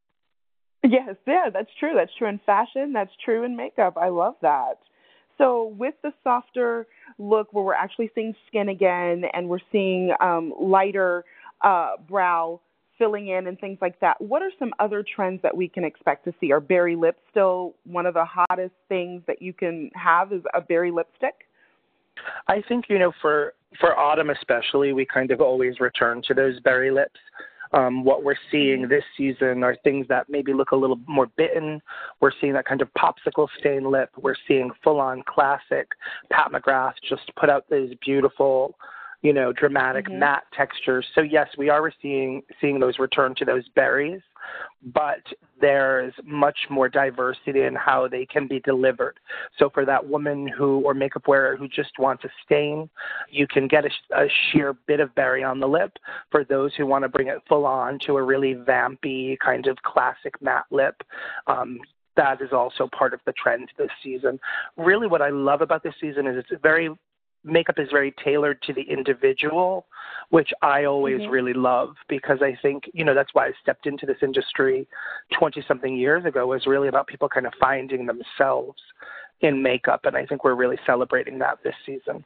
Yes, 0.83 1.15
yeah, 1.25 1.49
that's 1.51 1.69
true. 1.79 1.93
That's 1.95 2.11
true 2.17 2.29
in 2.29 2.39
fashion. 2.45 2.93
That's 2.93 3.11
true 3.23 3.43
in 3.43 3.55
makeup. 3.55 3.97
I 3.97 4.09
love 4.09 4.35
that. 4.41 4.79
So, 5.37 5.75
with 5.77 5.93
the 6.01 6.11
softer 6.23 6.87
look 7.19 7.53
where 7.53 7.63
we're 7.63 7.73
actually 7.73 8.09
seeing 8.15 8.33
skin 8.47 8.69
again 8.69 9.23
and 9.33 9.49
we're 9.49 9.59
seeing 9.71 10.13
um, 10.19 10.53
lighter 10.59 11.25
uh, 11.61 11.91
brow 12.07 12.59
filling 12.97 13.27
in 13.27 13.47
and 13.47 13.59
things 13.59 13.77
like 13.81 13.99
that, 13.99 14.19
what 14.19 14.41
are 14.41 14.51
some 14.57 14.71
other 14.79 15.03
trends 15.15 15.41
that 15.43 15.55
we 15.55 15.67
can 15.67 15.83
expect 15.83 16.25
to 16.25 16.33
see? 16.39 16.51
Are 16.51 16.59
berry 16.59 16.95
lips 16.95 17.19
still 17.29 17.75
one 17.83 18.05
of 18.05 18.13
the 18.13 18.25
hottest 18.25 18.73
things 18.89 19.21
that 19.27 19.41
you 19.41 19.53
can 19.53 19.91
have? 19.93 20.31
Is 20.31 20.41
a 20.53 20.61
berry 20.61 20.91
lipstick? 20.91 21.46
I 22.47 22.61
think 22.67 22.85
you 22.89 22.99
know 22.99 23.11
for 23.21 23.53
for 23.79 23.97
autumn 23.97 24.29
especially, 24.29 24.93
we 24.93 25.05
kind 25.05 25.31
of 25.31 25.41
always 25.41 25.79
return 25.79 26.21
to 26.27 26.33
those 26.33 26.59
berry 26.61 26.91
lips. 26.91 27.19
Um, 27.73 28.03
what 28.05 28.23
we're 28.23 28.35
seeing 28.49 28.81
mm-hmm. 28.81 28.89
this 28.89 29.03
season 29.17 29.63
are 29.63 29.75
things 29.83 30.07
that 30.07 30.27
maybe 30.29 30.53
look 30.53 30.71
a 30.71 30.75
little 30.75 30.99
more 31.07 31.27
bitten. 31.37 31.81
We're 32.21 32.31
seeing 32.39 32.53
that 32.53 32.65
kind 32.65 32.81
of 32.81 32.89
popsicle 32.97 33.47
stain 33.59 33.91
lip. 33.91 34.09
We're 34.21 34.35
seeing 34.47 34.71
full 34.83 34.99
on 34.99 35.23
classic. 35.27 35.89
Pat 36.31 36.51
McGrath 36.51 36.93
just 37.09 37.29
put 37.35 37.49
out 37.49 37.65
these 37.69 37.93
beautiful 38.03 38.75
you 39.21 39.33
know, 39.33 39.51
dramatic 39.51 40.05
mm-hmm. 40.05 40.19
matte 40.19 40.43
textures. 40.55 41.05
So 41.15 41.21
yes, 41.21 41.47
we 41.57 41.69
are 41.69 41.91
seeing 42.01 42.43
seeing 42.61 42.79
those 42.79 42.99
return 42.99 43.33
to 43.35 43.45
those 43.45 43.67
berries, 43.69 44.21
but 44.93 45.21
there's 45.59 46.13
much 46.23 46.57
more 46.69 46.87
diversity 46.87 47.63
in 47.63 47.73
how 47.75 48.07
they 48.07 48.25
can 48.25 48.47
be 48.47 48.59
delivered. 48.59 49.19
So 49.57 49.69
for 49.73 49.85
that 49.85 50.07
woman 50.07 50.47
who 50.47 50.81
or 50.81 50.93
makeup 50.93 51.27
wearer 51.27 51.55
who 51.57 51.67
just 51.67 51.97
wants 51.97 52.23
a 52.25 52.29
stain, 52.45 52.89
you 53.29 53.47
can 53.47 53.67
get 53.67 53.85
a, 53.85 53.89
a 54.15 54.27
sheer 54.51 54.73
bit 54.87 54.99
of 54.99 55.13
berry 55.15 55.43
on 55.43 55.59
the 55.59 55.67
lip. 55.67 55.93
For 56.31 56.43
those 56.43 56.75
who 56.75 56.85
want 56.85 57.03
to 57.03 57.09
bring 57.09 57.27
it 57.27 57.39
full 57.49 57.65
on 57.65 57.97
to 58.05 58.17
a 58.17 58.23
really 58.23 58.53
vampy 58.53 59.37
kind 59.39 59.67
of 59.67 59.77
classic 59.77 60.39
matte 60.41 60.65
lip, 60.69 61.01
um, 61.47 61.79
that 62.17 62.41
is 62.41 62.49
also 62.51 62.89
part 62.97 63.13
of 63.13 63.19
the 63.25 63.33
trend 63.33 63.69
this 63.77 63.89
season. 64.03 64.39
Really, 64.75 65.07
what 65.07 65.21
I 65.21 65.29
love 65.29 65.61
about 65.61 65.83
this 65.83 65.93
season 66.01 66.27
is 66.27 66.35
it's 66.37 66.61
very 66.61 66.89
makeup 67.47 67.79
is 67.79 67.87
very 67.91 68.13
tailored 68.23 68.61
to 68.63 68.73
the 68.73 68.81
individual, 68.81 69.85
which 70.29 70.51
I 70.61 70.85
always 70.85 71.21
mm-hmm. 71.21 71.31
really 71.31 71.53
love 71.53 71.95
because 72.07 72.39
I 72.41 72.57
think, 72.61 72.83
you 72.93 73.03
know, 73.03 73.15
that's 73.15 73.33
why 73.33 73.47
I 73.47 73.51
stepped 73.61 73.87
into 73.87 74.05
this 74.05 74.17
industry 74.21 74.87
20 75.37 75.63
something 75.67 75.95
years 75.95 76.25
ago 76.25 76.47
was 76.47 76.65
really 76.67 76.87
about 76.87 77.07
people 77.07 77.29
kind 77.29 77.45
of 77.45 77.53
finding 77.59 78.05
themselves 78.05 78.79
in 79.41 79.61
makeup. 79.61 80.01
And 80.03 80.15
I 80.15 80.25
think 80.25 80.43
we're 80.43 80.55
really 80.55 80.77
celebrating 80.85 81.39
that 81.39 81.59
this 81.63 81.75
season. 81.85 82.23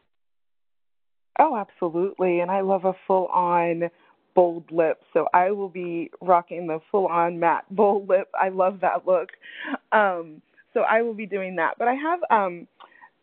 Oh, 1.39 1.55
absolutely. 1.55 2.39
And 2.39 2.51
I 2.51 2.61
love 2.61 2.85
a 2.85 2.93
full 3.07 3.27
on 3.27 3.89
bold 4.33 4.71
lip. 4.71 5.01
So 5.13 5.27
I 5.33 5.51
will 5.51 5.69
be 5.69 6.11
rocking 6.21 6.67
the 6.67 6.79
full 6.91 7.07
on 7.07 7.39
matte 7.39 7.65
bold 7.69 8.09
lip. 8.09 8.29
I 8.39 8.49
love 8.49 8.79
that 8.81 9.05
look. 9.05 9.29
Um, 9.91 10.41
so 10.73 10.81
I 10.81 11.01
will 11.01 11.13
be 11.13 11.25
doing 11.25 11.55
that. 11.57 11.75
But 11.77 11.87
I 11.87 11.95
have 11.95 12.19
um, 12.29 12.67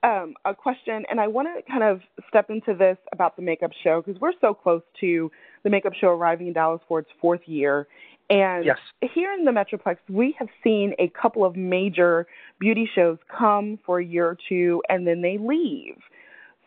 um, 0.03 0.35
a 0.45 0.55
question, 0.55 1.05
and 1.11 1.21
I 1.21 1.27
want 1.27 1.49
to 1.49 1.71
kind 1.71 1.83
of 1.83 2.01
step 2.29 2.51
into 2.51 2.75
this 2.75 2.97
about 3.13 3.37
the 3.37 3.43
makeup 3.43 3.73
show 3.83 4.03
because 4.05 4.21
we're 4.21 4.33
so 4.41 4.55
close 4.55 4.83
to 5.01 5.31
the 5.65 5.71
makeup 5.71 5.93
show 6.01 6.09
arriving 6.09 6.49
in 6.49 6.53
Dallas 6.53 6.81
for 6.87 7.01
its 7.01 7.09
fourth 7.21 7.41
year. 7.47 7.89
And 8.31 8.65
yes. 8.65 8.77
here 9.15 9.33
in 9.33 9.45
the 9.45 9.51
Metroplex, 9.51 9.97
we 10.09 10.37
have 10.39 10.49
seen 10.63 10.95
a 10.99 11.11
couple 11.21 11.45
of 11.45 11.57
major 11.57 12.27
beauty 12.61 12.89
shows 12.95 13.19
come 13.37 13.79
for 13.87 14.01
a 14.01 14.05
year 14.05 14.27
or 14.27 14.37
two 14.49 14.83
and 14.89 15.07
then 15.07 15.23
they 15.23 15.39
leave. 15.39 15.97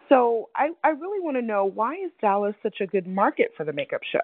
So 0.10 0.50
I, 0.56 0.72
I 0.84 0.90
really 0.90 1.24
want 1.24 1.38
to 1.38 1.42
know 1.42 1.66
why 1.66 1.94
is 1.94 2.12
Dallas 2.20 2.56
such 2.64 2.82
a 2.82 2.88
good 2.88 3.08
market 3.08 3.52
for 3.56 3.64
the 3.64 3.74
makeup 3.74 4.02
show? 4.12 4.20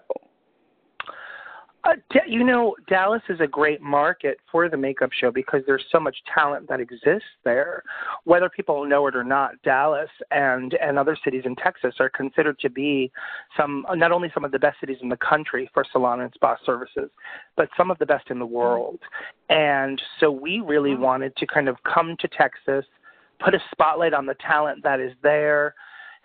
Uh, 1.84 1.94
you 2.28 2.44
know, 2.44 2.76
Dallas 2.90 3.22
is 3.30 3.40
a 3.40 3.48
great 3.48 3.82
market 3.82 4.40
for 4.52 4.68
the 4.68 4.76
makeup 4.76 5.12
show 5.14 5.32
because 5.32 5.62
there's 5.66 5.86
so 5.92 6.00
much 6.00 6.18
talent 6.34 6.68
that 6.68 6.80
exists 6.80 7.30
there. 7.46 7.84
Whether 8.26 8.50
people 8.50 8.86
know 8.86 9.08
it 9.08 9.16
or 9.16 9.24
not, 9.24 9.62
Dallas 9.64 10.10
and 10.32 10.74
and 10.82 10.98
other 10.98 11.18
cities 11.24 11.44
in 11.46 11.56
Texas 11.56 11.96
are 12.00 12.10
considered 12.10 12.60
to 12.60 12.70
be 12.70 13.12
some 13.56 13.86
not 13.94 14.12
only 14.12 14.30
some 14.34 14.44
of 14.44 14.52
the 14.52 14.60
best 14.60 14.80
cities 14.80 14.98
in 15.02 15.10
the 15.10 15.18
country 15.18 15.70
for 15.74 15.86
salon 15.92 16.22
and 16.22 16.34
spa 16.34 16.58
services, 16.66 17.10
but 17.56 17.70
some 17.78 17.92
of 17.92 17.98
the 18.00 18.06
best 18.06 18.30
in 18.30 18.40
the 18.40 18.46
world. 18.46 19.00
And 19.50 20.02
so 20.20 20.32
we 20.32 20.60
really 20.60 20.96
wanted 20.96 21.36
to 21.38 21.48
kind 21.48 21.70
of 21.70 21.78
come 21.84 22.18
to 22.20 22.28
Texas, 22.28 22.86
put 23.40 23.54
a 23.54 23.60
spotlight 23.72 24.14
on 24.14 24.26
the 24.26 24.36
talent 24.46 24.84
that 24.84 25.00
is 25.00 25.14
there 25.22 25.76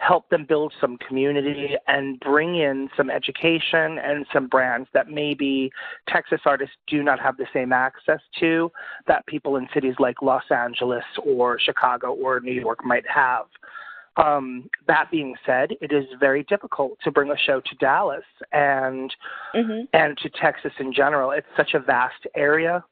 help 0.03 0.29
them 0.31 0.45
build 0.45 0.73
some 0.81 0.99
community 1.07 1.77
and 1.87 2.19
bring 2.19 2.57
in 2.57 2.91
some 2.97 3.09
education 3.09 3.99
and 3.99 4.27
some 4.33 4.49
brands 4.49 4.89
that 4.93 5.09
maybe 5.09 5.71
Texas 6.09 6.41
artists 6.45 6.75
do 6.89 7.05
not 7.05 7.21
have 7.21 7.37
the 7.37 7.47
same 7.55 7.73
access 7.73 8.19
to 8.41 8.71
that 9.07 9.25
people 9.27 9.57
in 9.57 9.69
cities 9.73 9.95
like 10.01 10.21
Los 10.21 10.43
Angeles 10.51 11.05
or 11.25 11.57
Chicago 11.61 12.13
or 12.15 12.41
New 12.41 12.53
York 12.53 12.85
might 12.85 13.05
have. 13.09 13.47
Um, 14.17 14.69
that 14.89 15.09
being 15.11 15.37
said, 15.47 15.71
it 15.81 15.93
is 15.93 16.05
very 16.19 16.43
difficult 16.45 16.99
to 17.05 17.13
bring 17.13 17.31
a 17.31 17.39
show 17.47 17.61
to 17.61 17.75
Dallas 17.77 18.25
and 18.51 19.15
mm-hmm. 19.55 19.85
and 19.93 20.19
to 20.19 20.29
Texas 20.31 20.73
in 20.81 20.93
general. 20.93 21.31
It's 21.31 21.47
such 21.57 21.75
a 21.75 21.79
vast 21.79 22.27
area 22.35 22.85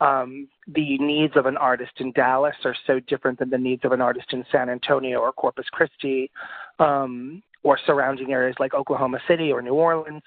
um, 0.00 0.48
the 0.66 0.98
needs 0.98 1.34
of 1.36 1.46
an 1.46 1.56
artist 1.56 1.92
in 1.98 2.12
Dallas 2.12 2.56
are 2.64 2.76
so 2.86 3.00
different 3.00 3.38
than 3.38 3.50
the 3.50 3.58
needs 3.58 3.84
of 3.84 3.92
an 3.92 4.00
artist 4.00 4.32
in 4.32 4.44
San 4.52 4.68
Antonio 4.68 5.20
or 5.20 5.32
Corpus 5.32 5.66
Christi 5.72 6.30
um, 6.78 7.42
or 7.62 7.78
surrounding 7.86 8.32
areas 8.32 8.56
like 8.58 8.74
Oklahoma 8.74 9.18
City 9.26 9.52
or 9.52 9.62
New 9.62 9.74
Orleans. 9.74 10.22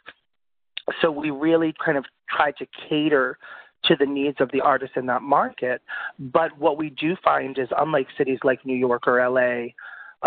So 1.02 1.12
we 1.12 1.30
really 1.30 1.74
kind 1.84 1.98
of 1.98 2.06
try 2.30 2.52
to 2.54 2.66
cater 2.88 3.38
to 3.86 3.96
the 3.96 4.06
needs 4.06 4.38
of 4.42 4.52
the 4.52 4.62
artist 4.62 4.94
in 4.96 5.06
that 5.06 5.22
market. 5.22 5.82
But 6.18 6.58
what 6.58 6.78
we 6.78 6.90
do 6.90 7.16
find 7.24 7.58
is, 7.58 7.70
unlike 7.78 8.08
cities 8.18 8.40
like 8.44 8.66
New 8.66 8.76
York 8.76 9.08
or 9.08 9.26
LA, 9.30 9.68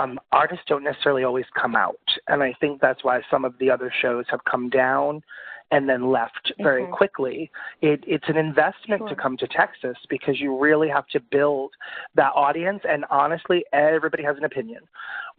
um, 0.00 0.18
artists 0.30 0.64
don't 0.68 0.84
necessarily 0.84 1.24
always 1.24 1.44
come 1.60 1.76
out. 1.76 1.98
And 2.28 2.42
I 2.42 2.54
think 2.60 2.80
that's 2.80 3.04
why 3.04 3.20
some 3.30 3.44
of 3.44 3.54
the 3.58 3.70
other 3.70 3.92
shows 4.00 4.24
have 4.30 4.40
come 4.44 4.70
down 4.70 5.22
and 5.72 5.88
then 5.88 6.12
left 6.12 6.52
very 6.60 6.82
mm-hmm. 6.82 6.92
quickly. 6.92 7.50
It, 7.80 8.04
it's 8.06 8.28
an 8.28 8.36
investment 8.36 9.00
sure. 9.00 9.08
to 9.08 9.16
come 9.16 9.36
to 9.38 9.48
Texas 9.48 9.96
because 10.08 10.38
you 10.38 10.56
really 10.56 10.88
have 10.88 11.06
to 11.08 11.20
build 11.20 11.72
that 12.14 12.30
audience. 12.34 12.80
And 12.88 13.06
honestly, 13.10 13.64
everybody 13.72 14.22
has 14.22 14.36
an 14.36 14.44
opinion. 14.44 14.82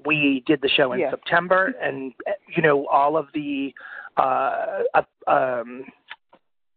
We 0.05 0.43
did 0.47 0.59
the 0.61 0.69
show 0.69 0.91
in 0.91 1.01
yes. 1.01 1.11
September, 1.11 1.73
and 1.81 2.13
you 2.53 2.63
know 2.63 2.87
all 2.87 3.15
of 3.15 3.27
the 3.35 3.73
uh, 4.17 4.81
uh, 4.95 5.31
um, 5.31 5.85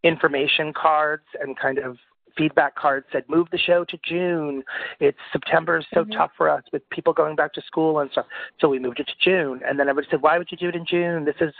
information 0.04 0.72
cards 0.74 1.24
and 1.40 1.58
kind 1.58 1.78
of 1.78 1.96
feedback 2.36 2.74
card 2.76 3.04
said 3.12 3.24
move 3.28 3.48
the 3.50 3.58
show 3.58 3.84
to 3.84 3.98
June. 4.04 4.62
It's 5.00 5.18
September 5.32 5.78
is 5.78 5.86
so 5.92 6.02
mm-hmm. 6.02 6.12
tough 6.12 6.30
for 6.36 6.48
us 6.48 6.62
with 6.72 6.88
people 6.90 7.12
going 7.12 7.36
back 7.36 7.52
to 7.54 7.62
school 7.62 8.00
and 8.00 8.10
stuff. 8.10 8.26
So 8.60 8.68
we 8.68 8.78
moved 8.78 9.00
it 9.00 9.06
to 9.06 9.14
June. 9.22 9.60
And 9.66 9.78
then 9.78 9.88
everybody 9.88 10.08
said, 10.10 10.22
Why 10.22 10.38
would 10.38 10.48
you 10.50 10.56
do 10.56 10.68
it 10.68 10.74
in 10.74 10.86
June? 10.86 11.24
This 11.24 11.36
is 11.40 11.52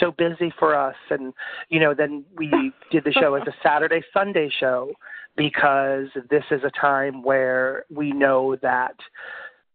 so 0.00 0.12
busy 0.12 0.52
for 0.58 0.74
us 0.74 0.96
and 1.10 1.32
you 1.68 1.80
know, 1.80 1.94
then 1.94 2.24
we 2.36 2.50
did 2.90 3.04
the 3.04 3.12
show 3.12 3.34
as 3.34 3.46
a 3.46 3.54
Saturday 3.62 4.02
Sunday 4.12 4.50
show 4.60 4.92
because 5.36 6.06
this 6.30 6.44
is 6.50 6.62
a 6.64 6.70
time 6.80 7.22
where 7.22 7.84
we 7.90 8.12
know 8.12 8.56
that 8.62 8.94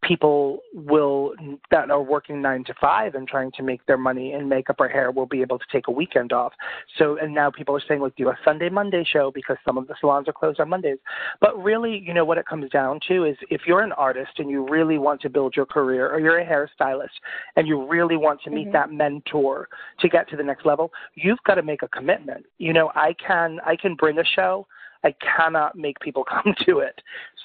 people 0.09 0.61
will 0.73 1.33
that 1.69 1.91
are 1.91 2.01
working 2.01 2.41
nine 2.41 2.63
to 2.63 2.73
five 2.81 3.13
and 3.13 3.27
trying 3.27 3.51
to 3.51 3.61
make 3.61 3.85
their 3.85 3.97
money 3.97 4.33
in 4.33 4.49
makeup 4.49 4.77
or 4.79 4.89
hair 4.89 5.11
will 5.11 5.27
be 5.27 5.41
able 5.41 5.59
to 5.59 5.65
take 5.71 5.87
a 5.87 5.91
weekend 5.91 6.33
off. 6.33 6.51
So 6.97 7.19
and 7.21 7.31
now 7.33 7.51
people 7.51 7.75
are 7.75 7.83
saying 7.87 8.01
like 8.01 8.15
do 8.15 8.27
a 8.29 8.37
Sunday 8.43 8.69
Monday 8.69 9.05
show 9.07 9.31
because 9.31 9.57
some 9.63 9.77
of 9.77 9.87
the 9.87 9.93
salons 10.01 10.27
are 10.27 10.33
closed 10.33 10.59
on 10.59 10.69
Mondays. 10.69 10.97
But 11.39 11.61
really, 11.61 12.01
you 12.03 12.15
know 12.15 12.25
what 12.25 12.39
it 12.39 12.47
comes 12.47 12.71
down 12.71 12.99
to 13.07 13.25
is 13.25 13.37
if 13.51 13.61
you're 13.67 13.81
an 13.81 13.91
artist 13.91 14.31
and 14.39 14.49
you 14.49 14.67
really 14.67 14.97
want 14.97 15.21
to 15.21 15.29
build 15.29 15.55
your 15.55 15.67
career 15.67 16.09
or 16.09 16.19
you're 16.19 16.39
a 16.39 16.45
hairstylist 16.45 17.15
and 17.55 17.67
you 17.67 17.85
really 17.87 18.17
want 18.17 18.41
to 18.41 18.49
meet 18.49 18.69
mm-hmm. 18.69 18.73
that 18.73 18.91
mentor 18.91 19.67
to 19.99 20.09
get 20.09 20.27
to 20.29 20.35
the 20.35 20.43
next 20.43 20.65
level, 20.65 20.91
you've 21.13 21.43
got 21.45 21.55
to 21.55 21.63
make 21.63 21.83
a 21.83 21.87
commitment. 21.89 22.47
You 22.57 22.73
know, 22.73 22.91
I 22.95 23.13
can 23.25 23.59
I 23.63 23.75
can 23.75 23.93
bring 23.93 24.17
a 24.17 24.25
show 24.25 24.65
I 25.03 25.15
cannot 25.37 25.77
make 25.77 25.99
people 25.99 26.23
come 26.29 26.53
to 26.65 26.79
it. 26.79 27.01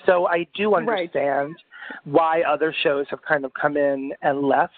So 0.07 0.27
I 0.27 0.47
do 0.55 0.75
understand 0.75 1.49
right 1.49 1.57
why 2.05 2.43
other 2.43 2.75
shows 2.83 3.07
have 3.11 3.23
kind 3.23 3.45
of 3.45 3.53
come 3.55 3.77
in 3.77 4.13
and 4.23 4.43
left. 4.43 4.73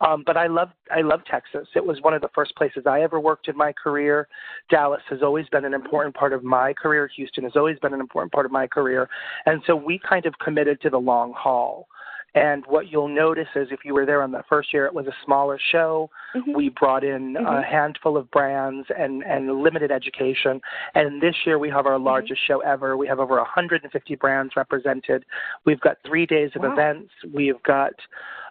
Um, 0.00 0.24
but 0.26 0.36
I 0.36 0.48
love 0.48 0.70
I 0.90 1.00
love 1.00 1.20
Texas. 1.30 1.68
It 1.76 1.84
was 1.84 2.00
one 2.02 2.12
of 2.12 2.22
the 2.22 2.30
first 2.34 2.54
places 2.56 2.84
I 2.86 3.02
ever 3.02 3.20
worked 3.20 3.48
in 3.48 3.56
my 3.56 3.72
career. 3.72 4.26
Dallas 4.68 5.02
has 5.08 5.22
always 5.22 5.46
been 5.48 5.64
an 5.64 5.74
important 5.74 6.14
part 6.14 6.32
of 6.32 6.42
my 6.42 6.72
career. 6.72 7.08
Houston 7.16 7.44
has 7.44 7.52
always 7.54 7.78
been 7.78 7.94
an 7.94 8.00
important 8.00 8.32
part 8.32 8.44
of 8.44 8.52
my 8.52 8.66
career, 8.66 9.08
and 9.46 9.62
so 9.66 9.76
we 9.76 10.00
kind 10.06 10.26
of 10.26 10.34
committed 10.40 10.80
to 10.82 10.90
the 10.90 10.98
long 10.98 11.32
haul. 11.36 11.86
And 12.34 12.64
what 12.66 12.90
you'll 12.90 13.08
notice 13.08 13.48
is 13.54 13.68
if 13.70 13.80
you 13.84 13.92
were 13.92 14.06
there 14.06 14.22
on 14.22 14.32
the 14.32 14.42
first 14.48 14.72
year, 14.72 14.86
it 14.86 14.94
was 14.94 15.06
a 15.06 15.14
smaller 15.24 15.58
show. 15.70 16.08
Mm-hmm. 16.34 16.54
We 16.54 16.70
brought 16.70 17.04
in 17.04 17.34
mm-hmm. 17.34 17.46
a 17.46 17.62
handful 17.62 18.16
of 18.16 18.30
brands 18.30 18.86
and, 18.98 19.22
and 19.24 19.62
limited 19.62 19.90
education. 19.90 20.60
And 20.94 21.20
this 21.20 21.34
year 21.44 21.58
we 21.58 21.68
have 21.68 21.86
our 21.86 21.96
mm-hmm. 21.96 22.06
largest 22.06 22.40
mm-hmm. 22.48 22.52
show 22.52 22.60
ever. 22.60 22.96
We 22.96 23.06
have 23.06 23.20
over 23.20 23.36
150 23.36 24.14
brands 24.16 24.54
represented. 24.56 25.24
We've 25.66 25.80
got 25.80 25.98
three 26.06 26.24
days 26.24 26.50
of 26.54 26.62
wow. 26.62 26.72
events. 26.72 27.10
We've 27.34 27.62
got 27.64 27.92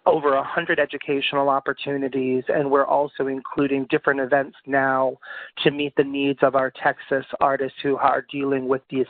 over 0.06 0.34
100 0.34 0.78
educational 0.78 1.48
opportunities, 1.48 2.44
and 2.48 2.70
we're 2.70 2.86
also 2.86 3.26
including 3.26 3.86
different 3.90 4.20
events 4.20 4.56
now 4.66 5.16
to 5.64 5.70
meet 5.70 5.94
the 5.96 6.04
needs 6.04 6.40
of 6.42 6.54
our 6.54 6.72
Texas 6.82 7.24
artists 7.40 7.78
who 7.82 7.96
are 7.96 8.26
dealing 8.30 8.68
with 8.68 8.82
these 8.90 9.06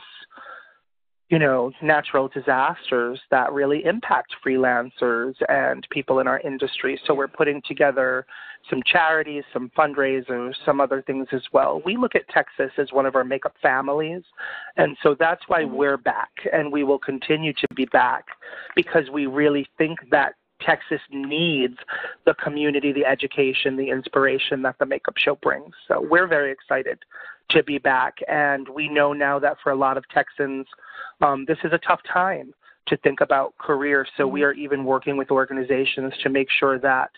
you 1.33 1.39
know, 1.39 1.71
natural 1.81 2.27
disasters 2.27 3.19
that 3.31 3.51
really 3.51 3.83
impact 3.85 4.35
freelancers 4.45 5.33
and 5.49 5.87
people 5.89 6.19
in 6.19 6.27
our 6.27 6.39
industry. 6.41 6.99
So 7.07 7.15
we're 7.15 7.27
putting 7.27 7.59
together 7.67 8.27
some 8.69 8.83
charities, 8.85 9.43
some 9.51 9.71
fundraisers, 9.75 10.53
some 10.63 10.79
other 10.79 11.01
things 11.01 11.27
as 11.31 11.41
well. 11.51 11.81
We 11.83 11.97
look 11.97 12.13
at 12.13 12.29
Texas 12.29 12.69
as 12.77 12.91
one 12.91 13.07
of 13.07 13.15
our 13.15 13.23
makeup 13.23 13.55
families, 13.63 14.21
and 14.77 14.95
so 15.01 15.15
that's 15.19 15.41
why 15.47 15.63
mm-hmm. 15.63 15.75
we're 15.75 15.97
back, 15.97 16.29
and 16.53 16.71
we 16.71 16.83
will 16.83 16.99
continue 16.99 17.51
to 17.53 17.67
be 17.75 17.85
back 17.85 18.25
because 18.75 19.09
we 19.11 19.25
really 19.25 19.65
think 19.79 19.97
that 20.11 20.35
Texas 20.61 21.01
needs 21.09 21.77
the 22.27 22.35
community, 22.35 22.91
the 22.91 23.07
education, 23.07 23.75
the 23.75 23.89
inspiration 23.89 24.61
that 24.61 24.75
the 24.77 24.85
makeup 24.85 25.17
show 25.17 25.33
brings. 25.41 25.73
So 25.87 26.05
we're 26.07 26.27
very 26.27 26.51
excited 26.51 26.99
to 27.49 27.63
be 27.63 27.77
back. 27.77 28.17
And 28.27 28.67
we 28.69 28.89
know 28.89 29.13
now 29.13 29.39
that 29.39 29.57
for 29.63 29.71
a 29.71 29.75
lot 29.75 29.97
of 29.97 30.07
Texans, 30.09 30.65
um, 31.21 31.45
this 31.47 31.57
is 31.63 31.71
a 31.73 31.77
tough 31.77 32.01
time 32.11 32.53
to 32.87 32.97
think 32.97 33.21
about 33.21 33.57
career. 33.57 34.05
So 34.17 34.27
we 34.27 34.41
mm-hmm. 34.41 34.47
are 34.47 34.53
even 34.53 34.83
working 34.85 35.17
with 35.17 35.31
organizations 35.31 36.13
to 36.23 36.29
make 36.29 36.47
sure 36.49 36.79
that 36.79 37.11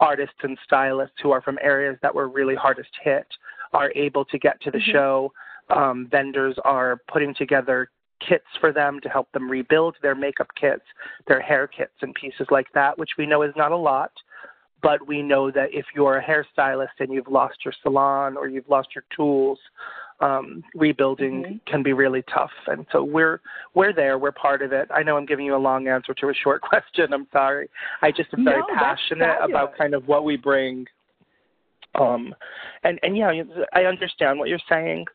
artists 0.00 0.36
and 0.42 0.58
stylists 0.64 1.16
who 1.22 1.30
are 1.30 1.42
from 1.42 1.58
areas 1.62 1.96
that 2.02 2.14
were 2.14 2.28
really 2.28 2.54
hardest 2.54 2.90
hit 3.02 3.26
are 3.72 3.92
able 3.94 4.24
to 4.26 4.38
get 4.38 4.60
to 4.62 4.70
the 4.70 4.78
mm-hmm. 4.78 4.92
show. 4.92 5.32
Um, 5.70 6.08
vendors 6.10 6.56
are 6.64 7.00
putting 7.10 7.34
together 7.34 7.90
kits 8.26 8.46
for 8.60 8.72
them 8.72 9.00
to 9.02 9.08
help 9.08 9.30
them 9.32 9.50
rebuild 9.50 9.96
their 10.02 10.14
makeup 10.14 10.48
kits, 10.60 10.82
their 11.26 11.40
hair 11.40 11.66
kits, 11.66 11.92
and 12.02 12.14
pieces 12.14 12.46
like 12.50 12.66
that, 12.74 12.98
which 12.98 13.10
we 13.18 13.26
know 13.26 13.42
is 13.42 13.52
not 13.56 13.72
a 13.72 13.76
lot. 13.76 14.12
But 14.82 15.06
we 15.06 15.22
know 15.22 15.50
that 15.50 15.68
if 15.72 15.86
you're 15.94 16.18
a 16.18 16.24
hairstylist 16.24 16.98
and 16.98 17.12
you've 17.12 17.28
lost 17.28 17.58
your 17.64 17.74
salon 17.82 18.36
or 18.36 18.48
you've 18.48 18.68
lost 18.68 18.88
your 18.94 19.04
tools, 19.14 19.58
um, 20.20 20.62
rebuilding 20.74 21.42
mm-hmm. 21.42 21.70
can 21.70 21.82
be 21.82 21.92
really 21.92 22.22
tough. 22.32 22.50
And 22.66 22.86
so 22.92 23.02
we're 23.02 23.40
we're 23.74 23.92
there. 23.92 24.18
We're 24.18 24.32
part 24.32 24.62
of 24.62 24.72
it. 24.72 24.88
I 24.94 25.02
know 25.02 25.16
I'm 25.16 25.26
giving 25.26 25.46
you 25.46 25.56
a 25.56 25.58
long 25.58 25.88
answer 25.88 26.14
to 26.14 26.28
a 26.28 26.34
short 26.34 26.60
question. 26.62 27.12
I'm 27.12 27.26
sorry. 27.32 27.68
I 28.02 28.10
just 28.10 28.32
am 28.36 28.44
very 28.44 28.60
no, 28.60 28.66
passionate 28.74 29.36
about 29.42 29.76
kind 29.76 29.94
of 29.94 30.06
what 30.06 30.24
we 30.24 30.36
bring. 30.36 30.86
Um, 31.94 32.34
and 32.84 32.98
and 33.02 33.16
yeah, 33.16 33.32
I 33.72 33.84
understand 33.84 34.38
what 34.38 34.48
you're 34.48 34.58
saying 34.68 35.06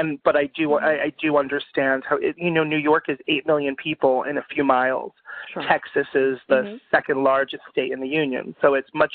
and 0.00 0.18
but 0.24 0.36
I 0.36 0.46
do 0.56 0.74
I, 0.74 1.04
I 1.04 1.12
do 1.20 1.36
understand 1.36 2.02
how 2.08 2.16
it, 2.16 2.34
you 2.38 2.50
know 2.50 2.64
New 2.64 2.78
York 2.78 3.04
is 3.08 3.18
eight 3.28 3.46
million 3.46 3.76
people 3.76 4.24
in 4.24 4.38
a 4.38 4.44
few 4.52 4.64
miles. 4.64 5.12
Sure. 5.52 5.62
Texas 5.68 6.06
is 6.14 6.38
the 6.48 6.54
mm-hmm. 6.54 6.76
second 6.90 7.22
largest 7.22 7.62
state 7.70 7.92
in 7.92 8.00
the 8.00 8.08
union, 8.08 8.54
so 8.60 8.74
it's 8.74 8.88
much 8.94 9.12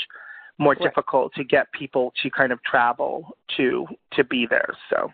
more 0.58 0.74
right. 0.74 0.82
difficult 0.82 1.34
to 1.34 1.44
get 1.44 1.72
people 1.72 2.14
to 2.24 2.30
kind 2.30 2.52
of 2.52 2.62
travel 2.64 3.38
to 3.58 3.86
to 4.14 4.24
be 4.24 4.48
there. 4.50 4.70
So 4.90 5.12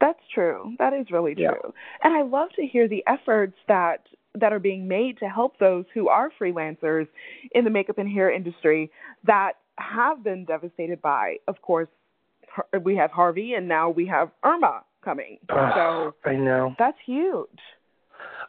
that's 0.00 0.22
true. 0.34 0.74
That 0.78 0.92
is 0.92 1.06
really 1.10 1.34
true. 1.34 1.44
Yeah. 1.44 1.70
And 2.02 2.14
I 2.14 2.22
love 2.22 2.48
to 2.56 2.66
hear 2.66 2.88
the 2.88 3.04
efforts 3.06 3.56
that 3.68 4.06
that 4.34 4.52
are 4.52 4.58
being 4.58 4.88
made 4.88 5.18
to 5.18 5.26
help 5.26 5.58
those 5.58 5.84
who 5.92 6.08
are 6.08 6.30
freelancers 6.40 7.06
in 7.54 7.64
the 7.64 7.70
makeup 7.70 7.98
and 7.98 8.08
hair 8.10 8.32
industry 8.32 8.90
that 9.24 9.52
have 9.78 10.24
been 10.24 10.44
devastated 10.44 11.00
by, 11.02 11.36
of 11.48 11.60
course, 11.62 11.88
we 12.82 12.96
have 12.96 13.10
Harvey 13.10 13.54
and 13.54 13.68
now 13.68 13.90
we 13.90 14.06
have 14.06 14.30
Irma 14.44 14.82
coming. 15.04 15.38
so 15.48 16.14
I 16.24 16.34
know. 16.34 16.74
That's 16.78 16.98
huge. 17.04 17.48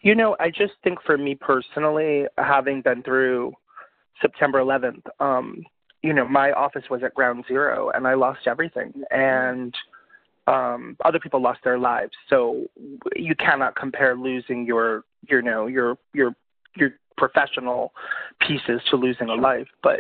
You 0.02 0.16
know, 0.16 0.36
I 0.40 0.50
just 0.50 0.74
think 0.84 1.00
for 1.06 1.18
me 1.18 1.36
personally, 1.36 2.26
having 2.38 2.82
been 2.82 3.04
through 3.04 3.54
September 4.22 4.60
11th, 4.60 5.04
um, 5.20 5.64
you 6.02 6.14
know, 6.14 6.28
my 6.28 6.52
office 6.52 6.84
was 6.90 7.02
at 7.04 7.14
ground 7.14 7.46
zero 7.48 7.90
and 7.94 8.06
I 8.06 8.14
lost 8.16 8.42
everything. 8.48 8.94
And 9.12 9.74
um 10.48 10.98
other 11.06 11.20
people 11.20 11.42
lost 11.42 11.60
their 11.64 11.80
lives 11.80 12.12
so 12.30 12.66
you 13.16 13.34
cannot 13.36 13.76
compare 13.76 14.16
losing 14.16 14.66
your 14.66 15.04
you 15.30 15.42
know 15.42 15.68
your 15.68 15.98
your 16.14 16.36
your 16.76 16.92
professional 17.18 17.94
pieces 18.42 18.82
to 18.90 18.98
losing 18.98 19.30
a 19.30 19.34
life 19.34 19.68
but 19.82 20.00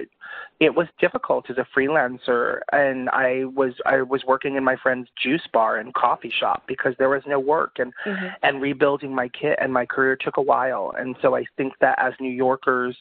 it 0.60 0.76
was 0.76 0.88
difficult 1.00 1.50
as 1.50 1.58
a 1.58 1.68
freelancer 1.78 2.60
and 2.72 3.10
i 3.10 3.44
was 3.46 3.74
i 3.86 4.02
was 4.02 4.22
working 4.26 4.56
in 4.56 4.64
my 4.64 4.76
friend's 4.76 5.10
juice 5.22 5.48
bar 5.52 5.78
and 5.78 5.94
coffee 5.94 6.34
shop 6.40 6.64
because 6.68 6.94
there 6.98 7.10
was 7.10 7.24
no 7.28 7.40
work 7.40 7.74
and 7.80 7.94
mm-hmm. 8.06 8.28
and 8.44 8.62
rebuilding 8.62 9.14
my 9.14 9.28
kit 9.30 9.58
and 9.62 9.74
my 9.74 9.86
career 9.86 10.16
took 10.16 10.38
a 10.38 10.42
while 10.42 10.94
and 10.98 11.16
so 11.22 11.36
i 11.36 11.44
think 11.58 11.74
that 11.82 11.98
as 12.00 12.14
new 12.20 12.32
yorkers 12.32 12.96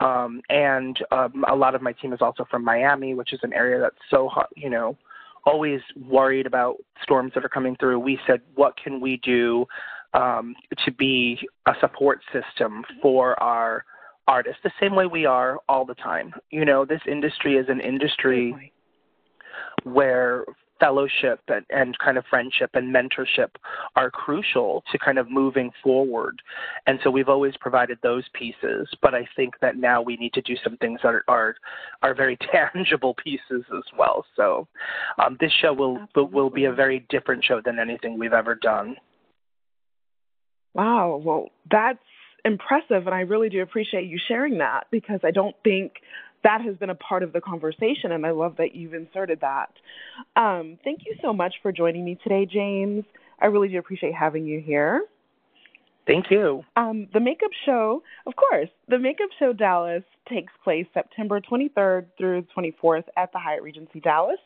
um 0.00 0.40
and 0.48 0.98
um 1.10 1.44
a 1.48 1.54
lot 1.54 1.74
of 1.74 1.82
my 1.82 1.92
team 1.92 2.12
is 2.12 2.20
also 2.20 2.44
from 2.50 2.64
miami 2.64 3.14
which 3.14 3.32
is 3.32 3.40
an 3.42 3.52
area 3.52 3.80
that's 3.80 3.96
so 4.10 4.28
hot 4.28 4.48
you 4.56 4.70
know 4.70 4.96
always 5.48 5.80
worried 6.08 6.46
about 6.46 6.76
storms 7.02 7.32
that 7.34 7.44
are 7.44 7.48
coming 7.48 7.74
through, 7.76 7.98
we 7.98 8.18
said, 8.26 8.40
what 8.54 8.76
can 8.76 9.00
we 9.00 9.16
do 9.18 9.64
um, 10.14 10.54
to 10.84 10.92
be 10.92 11.38
a 11.66 11.72
support 11.80 12.20
system 12.32 12.84
for 13.00 13.40
our 13.42 13.84
artists, 14.28 14.60
the 14.62 14.70
same 14.80 14.94
way 14.94 15.06
we 15.06 15.26
are 15.26 15.58
all 15.68 15.84
the 15.84 15.94
time. 15.94 16.32
You 16.50 16.64
know, 16.64 16.84
this 16.84 17.00
industry 17.10 17.56
is 17.56 17.66
an 17.68 17.80
industry 17.80 18.72
where 19.84 20.44
fellowship 20.80 21.40
and, 21.48 21.64
and 21.70 21.98
kind 21.98 22.16
of 22.16 22.24
friendship 22.30 22.70
and 22.74 22.94
mentorship 22.94 23.48
are 23.96 24.10
crucial 24.10 24.84
to 24.92 24.98
kind 24.98 25.18
of 25.18 25.30
moving 25.30 25.70
forward. 25.82 26.40
And 26.86 26.98
so 27.02 27.10
we've 27.10 27.28
always 27.28 27.54
provided 27.60 27.98
those 28.02 28.24
pieces, 28.32 28.88
but 29.02 29.14
I 29.14 29.26
think 29.36 29.54
that 29.60 29.76
now 29.76 30.02
we 30.02 30.16
need 30.16 30.32
to 30.34 30.42
do 30.42 30.54
some 30.62 30.76
things 30.76 31.00
that 31.02 31.08
are 31.08 31.24
are, 31.28 31.56
are 32.02 32.14
very 32.14 32.38
tangible 32.52 33.14
pieces 33.14 33.64
as 33.76 33.84
well. 33.98 34.24
So 34.36 34.68
um, 35.18 35.36
this 35.40 35.52
show 35.60 35.72
will 35.72 36.06
will 36.14 36.50
be 36.50 36.66
a 36.66 36.72
very 36.72 37.06
different 37.08 37.44
show 37.44 37.60
than 37.64 37.78
anything 37.78 38.18
we've 38.18 38.32
ever 38.32 38.54
done. 38.54 38.96
Wow, 40.74 41.20
well 41.24 41.48
that's 41.70 41.98
impressive 42.44 43.06
and 43.06 43.14
I 43.14 43.20
really 43.20 43.48
do 43.48 43.62
appreciate 43.62 44.06
you 44.06 44.18
sharing 44.28 44.58
that 44.58 44.86
because 44.90 45.20
I 45.24 45.30
don't 45.30 45.56
think 45.64 45.94
that 46.44 46.60
has 46.60 46.76
been 46.76 46.90
a 46.90 46.94
part 46.94 47.22
of 47.22 47.32
the 47.32 47.40
conversation, 47.40 48.12
and 48.12 48.24
I 48.24 48.30
love 48.30 48.56
that 48.58 48.74
you've 48.74 48.94
inserted 48.94 49.40
that. 49.40 49.70
Um, 50.36 50.78
thank 50.84 51.00
you 51.04 51.16
so 51.20 51.32
much 51.32 51.54
for 51.62 51.72
joining 51.72 52.04
me 52.04 52.18
today, 52.22 52.46
James. 52.46 53.04
I 53.40 53.46
really 53.46 53.68
do 53.68 53.78
appreciate 53.78 54.14
having 54.14 54.46
you 54.46 54.60
here. 54.60 55.02
Thank 56.08 56.30
you. 56.30 56.64
Um, 56.74 57.06
the 57.12 57.20
makeup 57.20 57.50
show, 57.66 58.02
of 58.26 58.34
course, 58.34 58.70
the 58.88 58.98
makeup 58.98 59.28
show 59.38 59.52
Dallas 59.52 60.02
takes 60.26 60.52
place 60.64 60.86
September 60.94 61.38
23rd 61.38 62.06
through 62.16 62.46
24th 62.56 63.04
at 63.18 63.30
the 63.32 63.38
Hyatt 63.38 63.62
Regency 63.62 64.00
Dallas. 64.00 64.38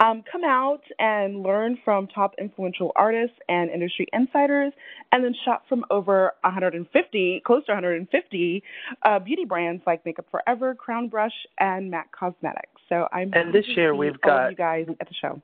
Um, 0.00 0.24
come 0.30 0.42
out 0.44 0.82
and 0.98 1.44
learn 1.44 1.78
from 1.84 2.08
top 2.08 2.34
influential 2.40 2.90
artists 2.96 3.36
and 3.48 3.70
industry 3.70 4.08
insiders, 4.12 4.72
and 5.12 5.22
then 5.22 5.32
shop 5.44 5.62
from 5.68 5.84
over 5.90 6.32
150, 6.42 7.42
close 7.46 7.64
to 7.66 7.72
150 7.72 8.62
uh, 9.04 9.18
beauty 9.20 9.44
brands 9.44 9.84
like 9.86 10.04
Makeup 10.04 10.26
Forever, 10.32 10.74
Crown 10.74 11.08
Brush, 11.08 11.46
and 11.60 11.88
MAC 11.88 12.10
Cosmetics. 12.10 12.82
So 12.88 13.06
I'm 13.12 13.30
and 13.32 13.54
this 13.54 13.66
year 13.76 13.94
we've 13.94 14.20
got 14.20 14.50
you 14.50 14.56
guys 14.56 14.86
at 15.00 15.08
the 15.08 15.14
show. 15.14 15.40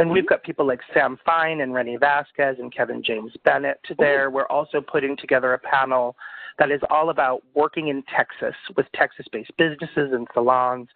And 0.00 0.10
we've 0.10 0.26
got 0.26 0.42
people 0.42 0.66
like 0.66 0.80
Sam 0.94 1.18
Fine 1.26 1.60
and 1.60 1.74
Renee 1.74 1.98
Vasquez 1.98 2.56
and 2.58 2.74
Kevin 2.74 3.02
James 3.04 3.32
Bennett 3.44 3.80
there. 3.98 4.30
We're 4.30 4.46
also 4.46 4.80
putting 4.80 5.14
together 5.14 5.52
a 5.52 5.58
panel 5.58 6.16
that 6.58 6.70
is 6.70 6.80
all 6.88 7.10
about 7.10 7.42
working 7.54 7.88
in 7.88 8.02
Texas 8.04 8.54
with 8.78 8.86
Texas 8.94 9.26
based 9.30 9.50
businesses 9.58 10.12
and 10.14 10.26
salons. 10.32 10.88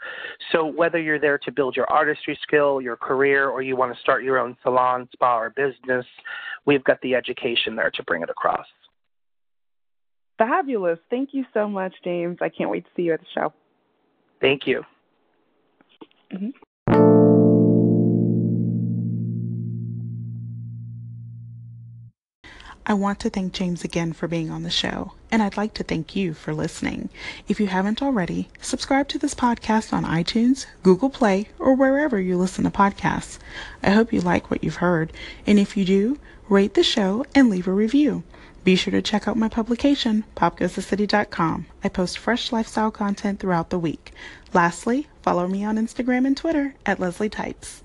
So, 0.52 0.64
whether 0.64 0.98
you're 0.98 1.20
there 1.20 1.36
to 1.36 1.52
build 1.52 1.76
your 1.76 1.84
artistry 1.90 2.38
skill, 2.42 2.80
your 2.80 2.96
career, 2.96 3.50
or 3.50 3.60
you 3.60 3.76
want 3.76 3.94
to 3.94 4.00
start 4.00 4.24
your 4.24 4.38
own 4.38 4.56
salon, 4.62 5.06
spa, 5.12 5.38
or 5.38 5.50
business, 5.50 6.06
we've 6.64 6.84
got 6.84 6.98
the 7.02 7.14
education 7.14 7.76
there 7.76 7.90
to 7.90 8.02
bring 8.04 8.22
it 8.22 8.30
across. 8.30 8.66
Fabulous. 10.38 10.98
Thank 11.10 11.30
you 11.32 11.44
so 11.52 11.68
much, 11.68 11.92
James. 12.02 12.38
I 12.40 12.48
can't 12.48 12.70
wait 12.70 12.84
to 12.84 12.90
see 12.96 13.02
you 13.02 13.12
at 13.12 13.20
the 13.20 13.26
show. 13.34 13.52
Thank 14.40 14.66
you. 14.66 14.82
Mm-hmm. 16.32 16.48
I 22.86 22.92
want 22.92 23.18
to 23.20 23.30
thank 23.30 23.54
James 23.54 23.82
again 23.82 24.12
for 24.12 24.28
being 24.28 24.50
on 24.50 24.62
the 24.62 24.70
show, 24.70 25.12
and 25.30 25.42
I'd 25.42 25.56
like 25.56 25.72
to 25.74 25.82
thank 25.82 26.14
you 26.14 26.34
for 26.34 26.52
listening. 26.52 27.08
If 27.48 27.58
you 27.58 27.66
haven't 27.66 28.02
already, 28.02 28.50
subscribe 28.60 29.08
to 29.08 29.18
this 29.18 29.34
podcast 29.34 29.94
on 29.94 30.04
iTunes, 30.04 30.66
Google 30.82 31.08
Play, 31.08 31.48
or 31.58 31.74
wherever 31.74 32.20
you 32.20 32.36
listen 32.36 32.64
to 32.64 32.70
podcasts. 32.70 33.38
I 33.82 33.90
hope 33.90 34.12
you 34.12 34.20
like 34.20 34.50
what 34.50 34.62
you've 34.62 34.76
heard, 34.76 35.14
and 35.46 35.58
if 35.58 35.78
you 35.78 35.86
do, 35.86 36.18
rate 36.50 36.74
the 36.74 36.82
show 36.82 37.24
and 37.34 37.48
leave 37.48 37.66
a 37.66 37.72
review. 37.72 38.22
Be 38.64 38.76
sure 38.76 38.90
to 38.90 39.00
check 39.00 39.26
out 39.26 39.38
my 39.38 39.48
publication, 39.48 40.24
popgoesthecity.com. 40.36 41.66
I 41.82 41.88
post 41.88 42.18
fresh 42.18 42.52
lifestyle 42.52 42.90
content 42.90 43.40
throughout 43.40 43.70
the 43.70 43.78
week. 43.78 44.12
Lastly, 44.52 45.06
follow 45.22 45.48
me 45.48 45.64
on 45.64 45.76
Instagram 45.76 46.26
and 46.26 46.36
Twitter 46.36 46.74
at 46.84 47.00
Leslie 47.00 47.30
Types. 47.30 47.82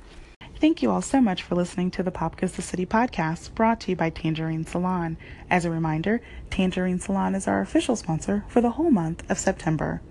Thank 0.59 0.81
you 0.81 0.91
all 0.91 1.01
so 1.01 1.21
much 1.21 1.41
for 1.41 1.55
listening 1.55 1.89
to 1.91 2.03
the 2.03 2.11
Pop 2.11 2.35
Goes 2.35 2.51
the 2.51 2.61
City 2.61 2.85
podcast 2.85 3.55
brought 3.55 3.79
to 3.79 3.91
you 3.91 3.95
by 3.95 4.09
Tangerine 4.09 4.65
Salon. 4.65 5.15
As 5.49 5.63
a 5.63 5.71
reminder, 5.71 6.19
Tangerine 6.49 6.99
Salon 6.99 7.33
is 7.33 7.47
our 7.47 7.61
official 7.61 7.95
sponsor 7.95 8.43
for 8.49 8.59
the 8.59 8.71
whole 8.71 8.91
month 8.91 9.23
of 9.31 9.39
September. 9.39 10.01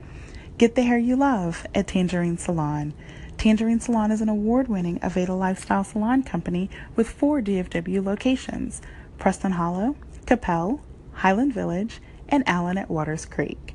Get 0.57 0.75
the 0.75 0.85
hair 0.85 0.97
you 0.97 1.17
love 1.17 1.67
at 1.75 1.87
Tangerine 1.87 2.39
Salon. 2.39 2.95
Tangerine 3.37 3.81
Salon 3.81 4.11
is 4.11 4.23
an 4.23 4.31
award 4.31 4.69
winning 4.69 4.99
Aveda 5.01 5.39
lifestyle 5.39 5.85
salon 5.85 6.23
company 6.23 6.71
with 6.97 7.11
four 7.11 7.43
DFW 7.43 8.03
locations 8.03 8.81
Preston 9.19 9.53
Hollow, 9.53 9.97
Coppell, 10.25 10.81
Highland 11.13 11.53
Village, 11.53 12.01
and 12.27 12.43
Allen 12.49 12.79
at 12.79 12.89
Waters 12.89 13.27
Creek. 13.27 13.68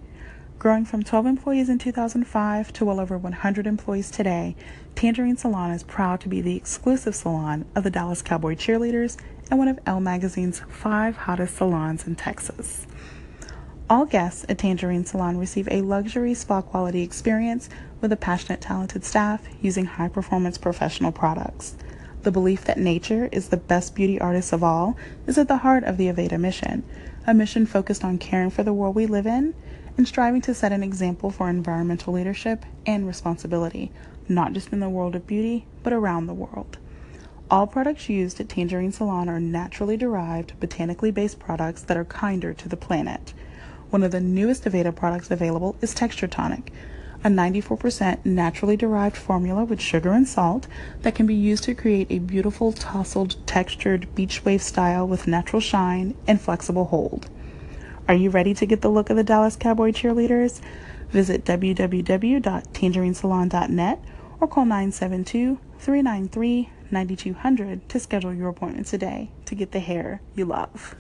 Growing 0.60 0.86
from 0.86 1.04
12 1.04 1.26
employees 1.26 1.68
in 1.68 1.78
2005 1.78 2.72
to 2.74 2.86
well 2.86 3.00
over 3.00 3.18
100 3.18 3.68
employees 3.68 4.10
today, 4.10 4.56
Tangerine 4.96 5.36
Salon 5.36 5.72
is 5.72 5.84
proud 5.84 6.22
to 6.22 6.30
be 6.30 6.40
the 6.40 6.56
exclusive 6.56 7.16
salon 7.16 7.66
of 7.76 7.84
the 7.84 7.90
Dallas 7.90 8.22
Cowboy 8.22 8.56
Cheerleaders 8.56 9.18
and 9.50 9.60
one 9.60 9.68
of 9.68 9.80
Elle 9.86 10.00
Magazine's 10.00 10.62
five 10.70 11.18
hottest 11.18 11.58
salons 11.58 12.08
in 12.08 12.16
Texas. 12.16 12.88
All 13.90 14.06
guests 14.06 14.46
at 14.48 14.58
Tangerine 14.58 15.04
Salon 15.04 15.38
receive 15.38 15.68
a 15.70 15.82
luxury 15.82 16.34
spa 16.34 16.62
quality 16.62 17.02
experience 17.02 17.68
with 18.00 18.14
a 18.14 18.18
passionate, 18.18 18.62
talented 18.62 19.04
staff 19.04 19.46
using 19.62 19.86
high 19.86 20.08
performance 20.08 20.58
professional 20.58 21.12
products. 21.12 21.76
The 22.22 22.32
belief 22.32 22.64
that 22.64 22.78
nature 22.78 23.28
is 23.34 23.50
the 23.50 23.58
best 23.58 23.96
beauty 23.96 24.22
artist 24.22 24.54
of 24.54 24.64
all 24.64 24.96
is 25.28 25.38
at 25.38 25.50
the 25.50 25.58
heart 25.58 25.84
of 25.84 25.98
the 25.98 26.08
Aveda 26.08 26.40
mission, 26.40 26.84
a 27.28 27.34
mission 27.34 27.66
focused 27.66 28.06
on 28.06 28.18
caring 28.18 28.50
for 28.50 28.64
the 28.64 28.74
world 28.74 28.96
we 28.96 29.06
live 29.06 29.28
in 29.28 29.54
and 29.98 30.08
striving 30.08 30.42
to 30.42 30.54
set 30.54 30.72
an 30.72 30.84
example 30.84 31.30
for 31.30 31.50
environmental 31.50 32.14
leadership 32.14 32.66
and 32.86 33.06
responsibility, 33.08 33.92
not 34.28 34.54
just 34.54 34.74
in 34.74 34.80
the 34.80 34.90
world 34.90 35.16
of 35.16 35.28
beauty, 35.28 35.66
but 35.84 35.94
around 35.94 36.28
the 36.28 36.34
world. 36.34 36.78
All 37.52 37.68
products 37.68 38.10
used 38.10 38.40
at 38.40 38.50
Tangerine 38.50 38.92
Salon 38.92 39.30
are 39.30 39.40
naturally 39.40 39.98
derived, 39.98 40.60
botanically 40.60 41.12
based 41.12 41.40
products 41.40 41.84
that 41.84 41.98
are 41.98 42.06
kinder 42.06 42.54
to 42.54 42.68
the 42.68 42.78
planet. 42.78 43.34
One 43.92 44.02
of 44.02 44.12
the 44.12 44.20
newest 44.20 44.64
Aveda 44.64 44.96
products 44.96 45.30
available 45.30 45.76
is 45.82 45.94
Texture 45.94 46.28
Tonic, 46.28 46.72
a 47.24 47.28
94% 47.28 48.26
naturally 48.26 48.76
derived 48.76 49.16
formula 49.16 49.64
with 49.64 49.80
sugar 49.80 50.12
and 50.12 50.28
salt 50.28 50.68
that 51.04 51.16
can 51.16 51.26
be 51.26 51.36
used 51.36 51.64
to 51.64 51.76
create 51.76 52.08
a 52.10 52.20
beautiful 52.20 52.74
tousled 52.74 53.36
textured 53.46 54.14
beach 54.16 54.44
wave 54.44 54.62
style 54.62 55.08
with 55.08 55.28
natural 55.28 55.62
shine 55.62 56.16
and 56.28 56.42
flexible 56.42 56.86
hold. 56.86 57.30
Are 58.06 58.16
you 58.16 58.30
ready 58.30 58.54
to 58.56 58.66
get 58.66 58.82
the 58.82 58.90
look 58.90 59.10
of 59.10 59.16
the 59.16 59.24
Dallas 59.24 59.56
Cowboy 59.56 59.94
cheerleaders? 59.94 60.60
Visit 61.12 61.46
www.tangerinesalon.net 61.46 64.04
or 64.42 64.48
call 64.48 64.66
972 64.66 65.58
393 65.80 66.70
9200 66.92 67.88
to 67.88 68.00
schedule 68.00 68.34
your 68.34 68.50
appointment 68.50 68.88
today 68.88 69.30
to 69.46 69.56
get 69.56 69.72
the 69.72 69.80
hair 69.80 70.20
you 70.36 70.44
love. 70.44 70.98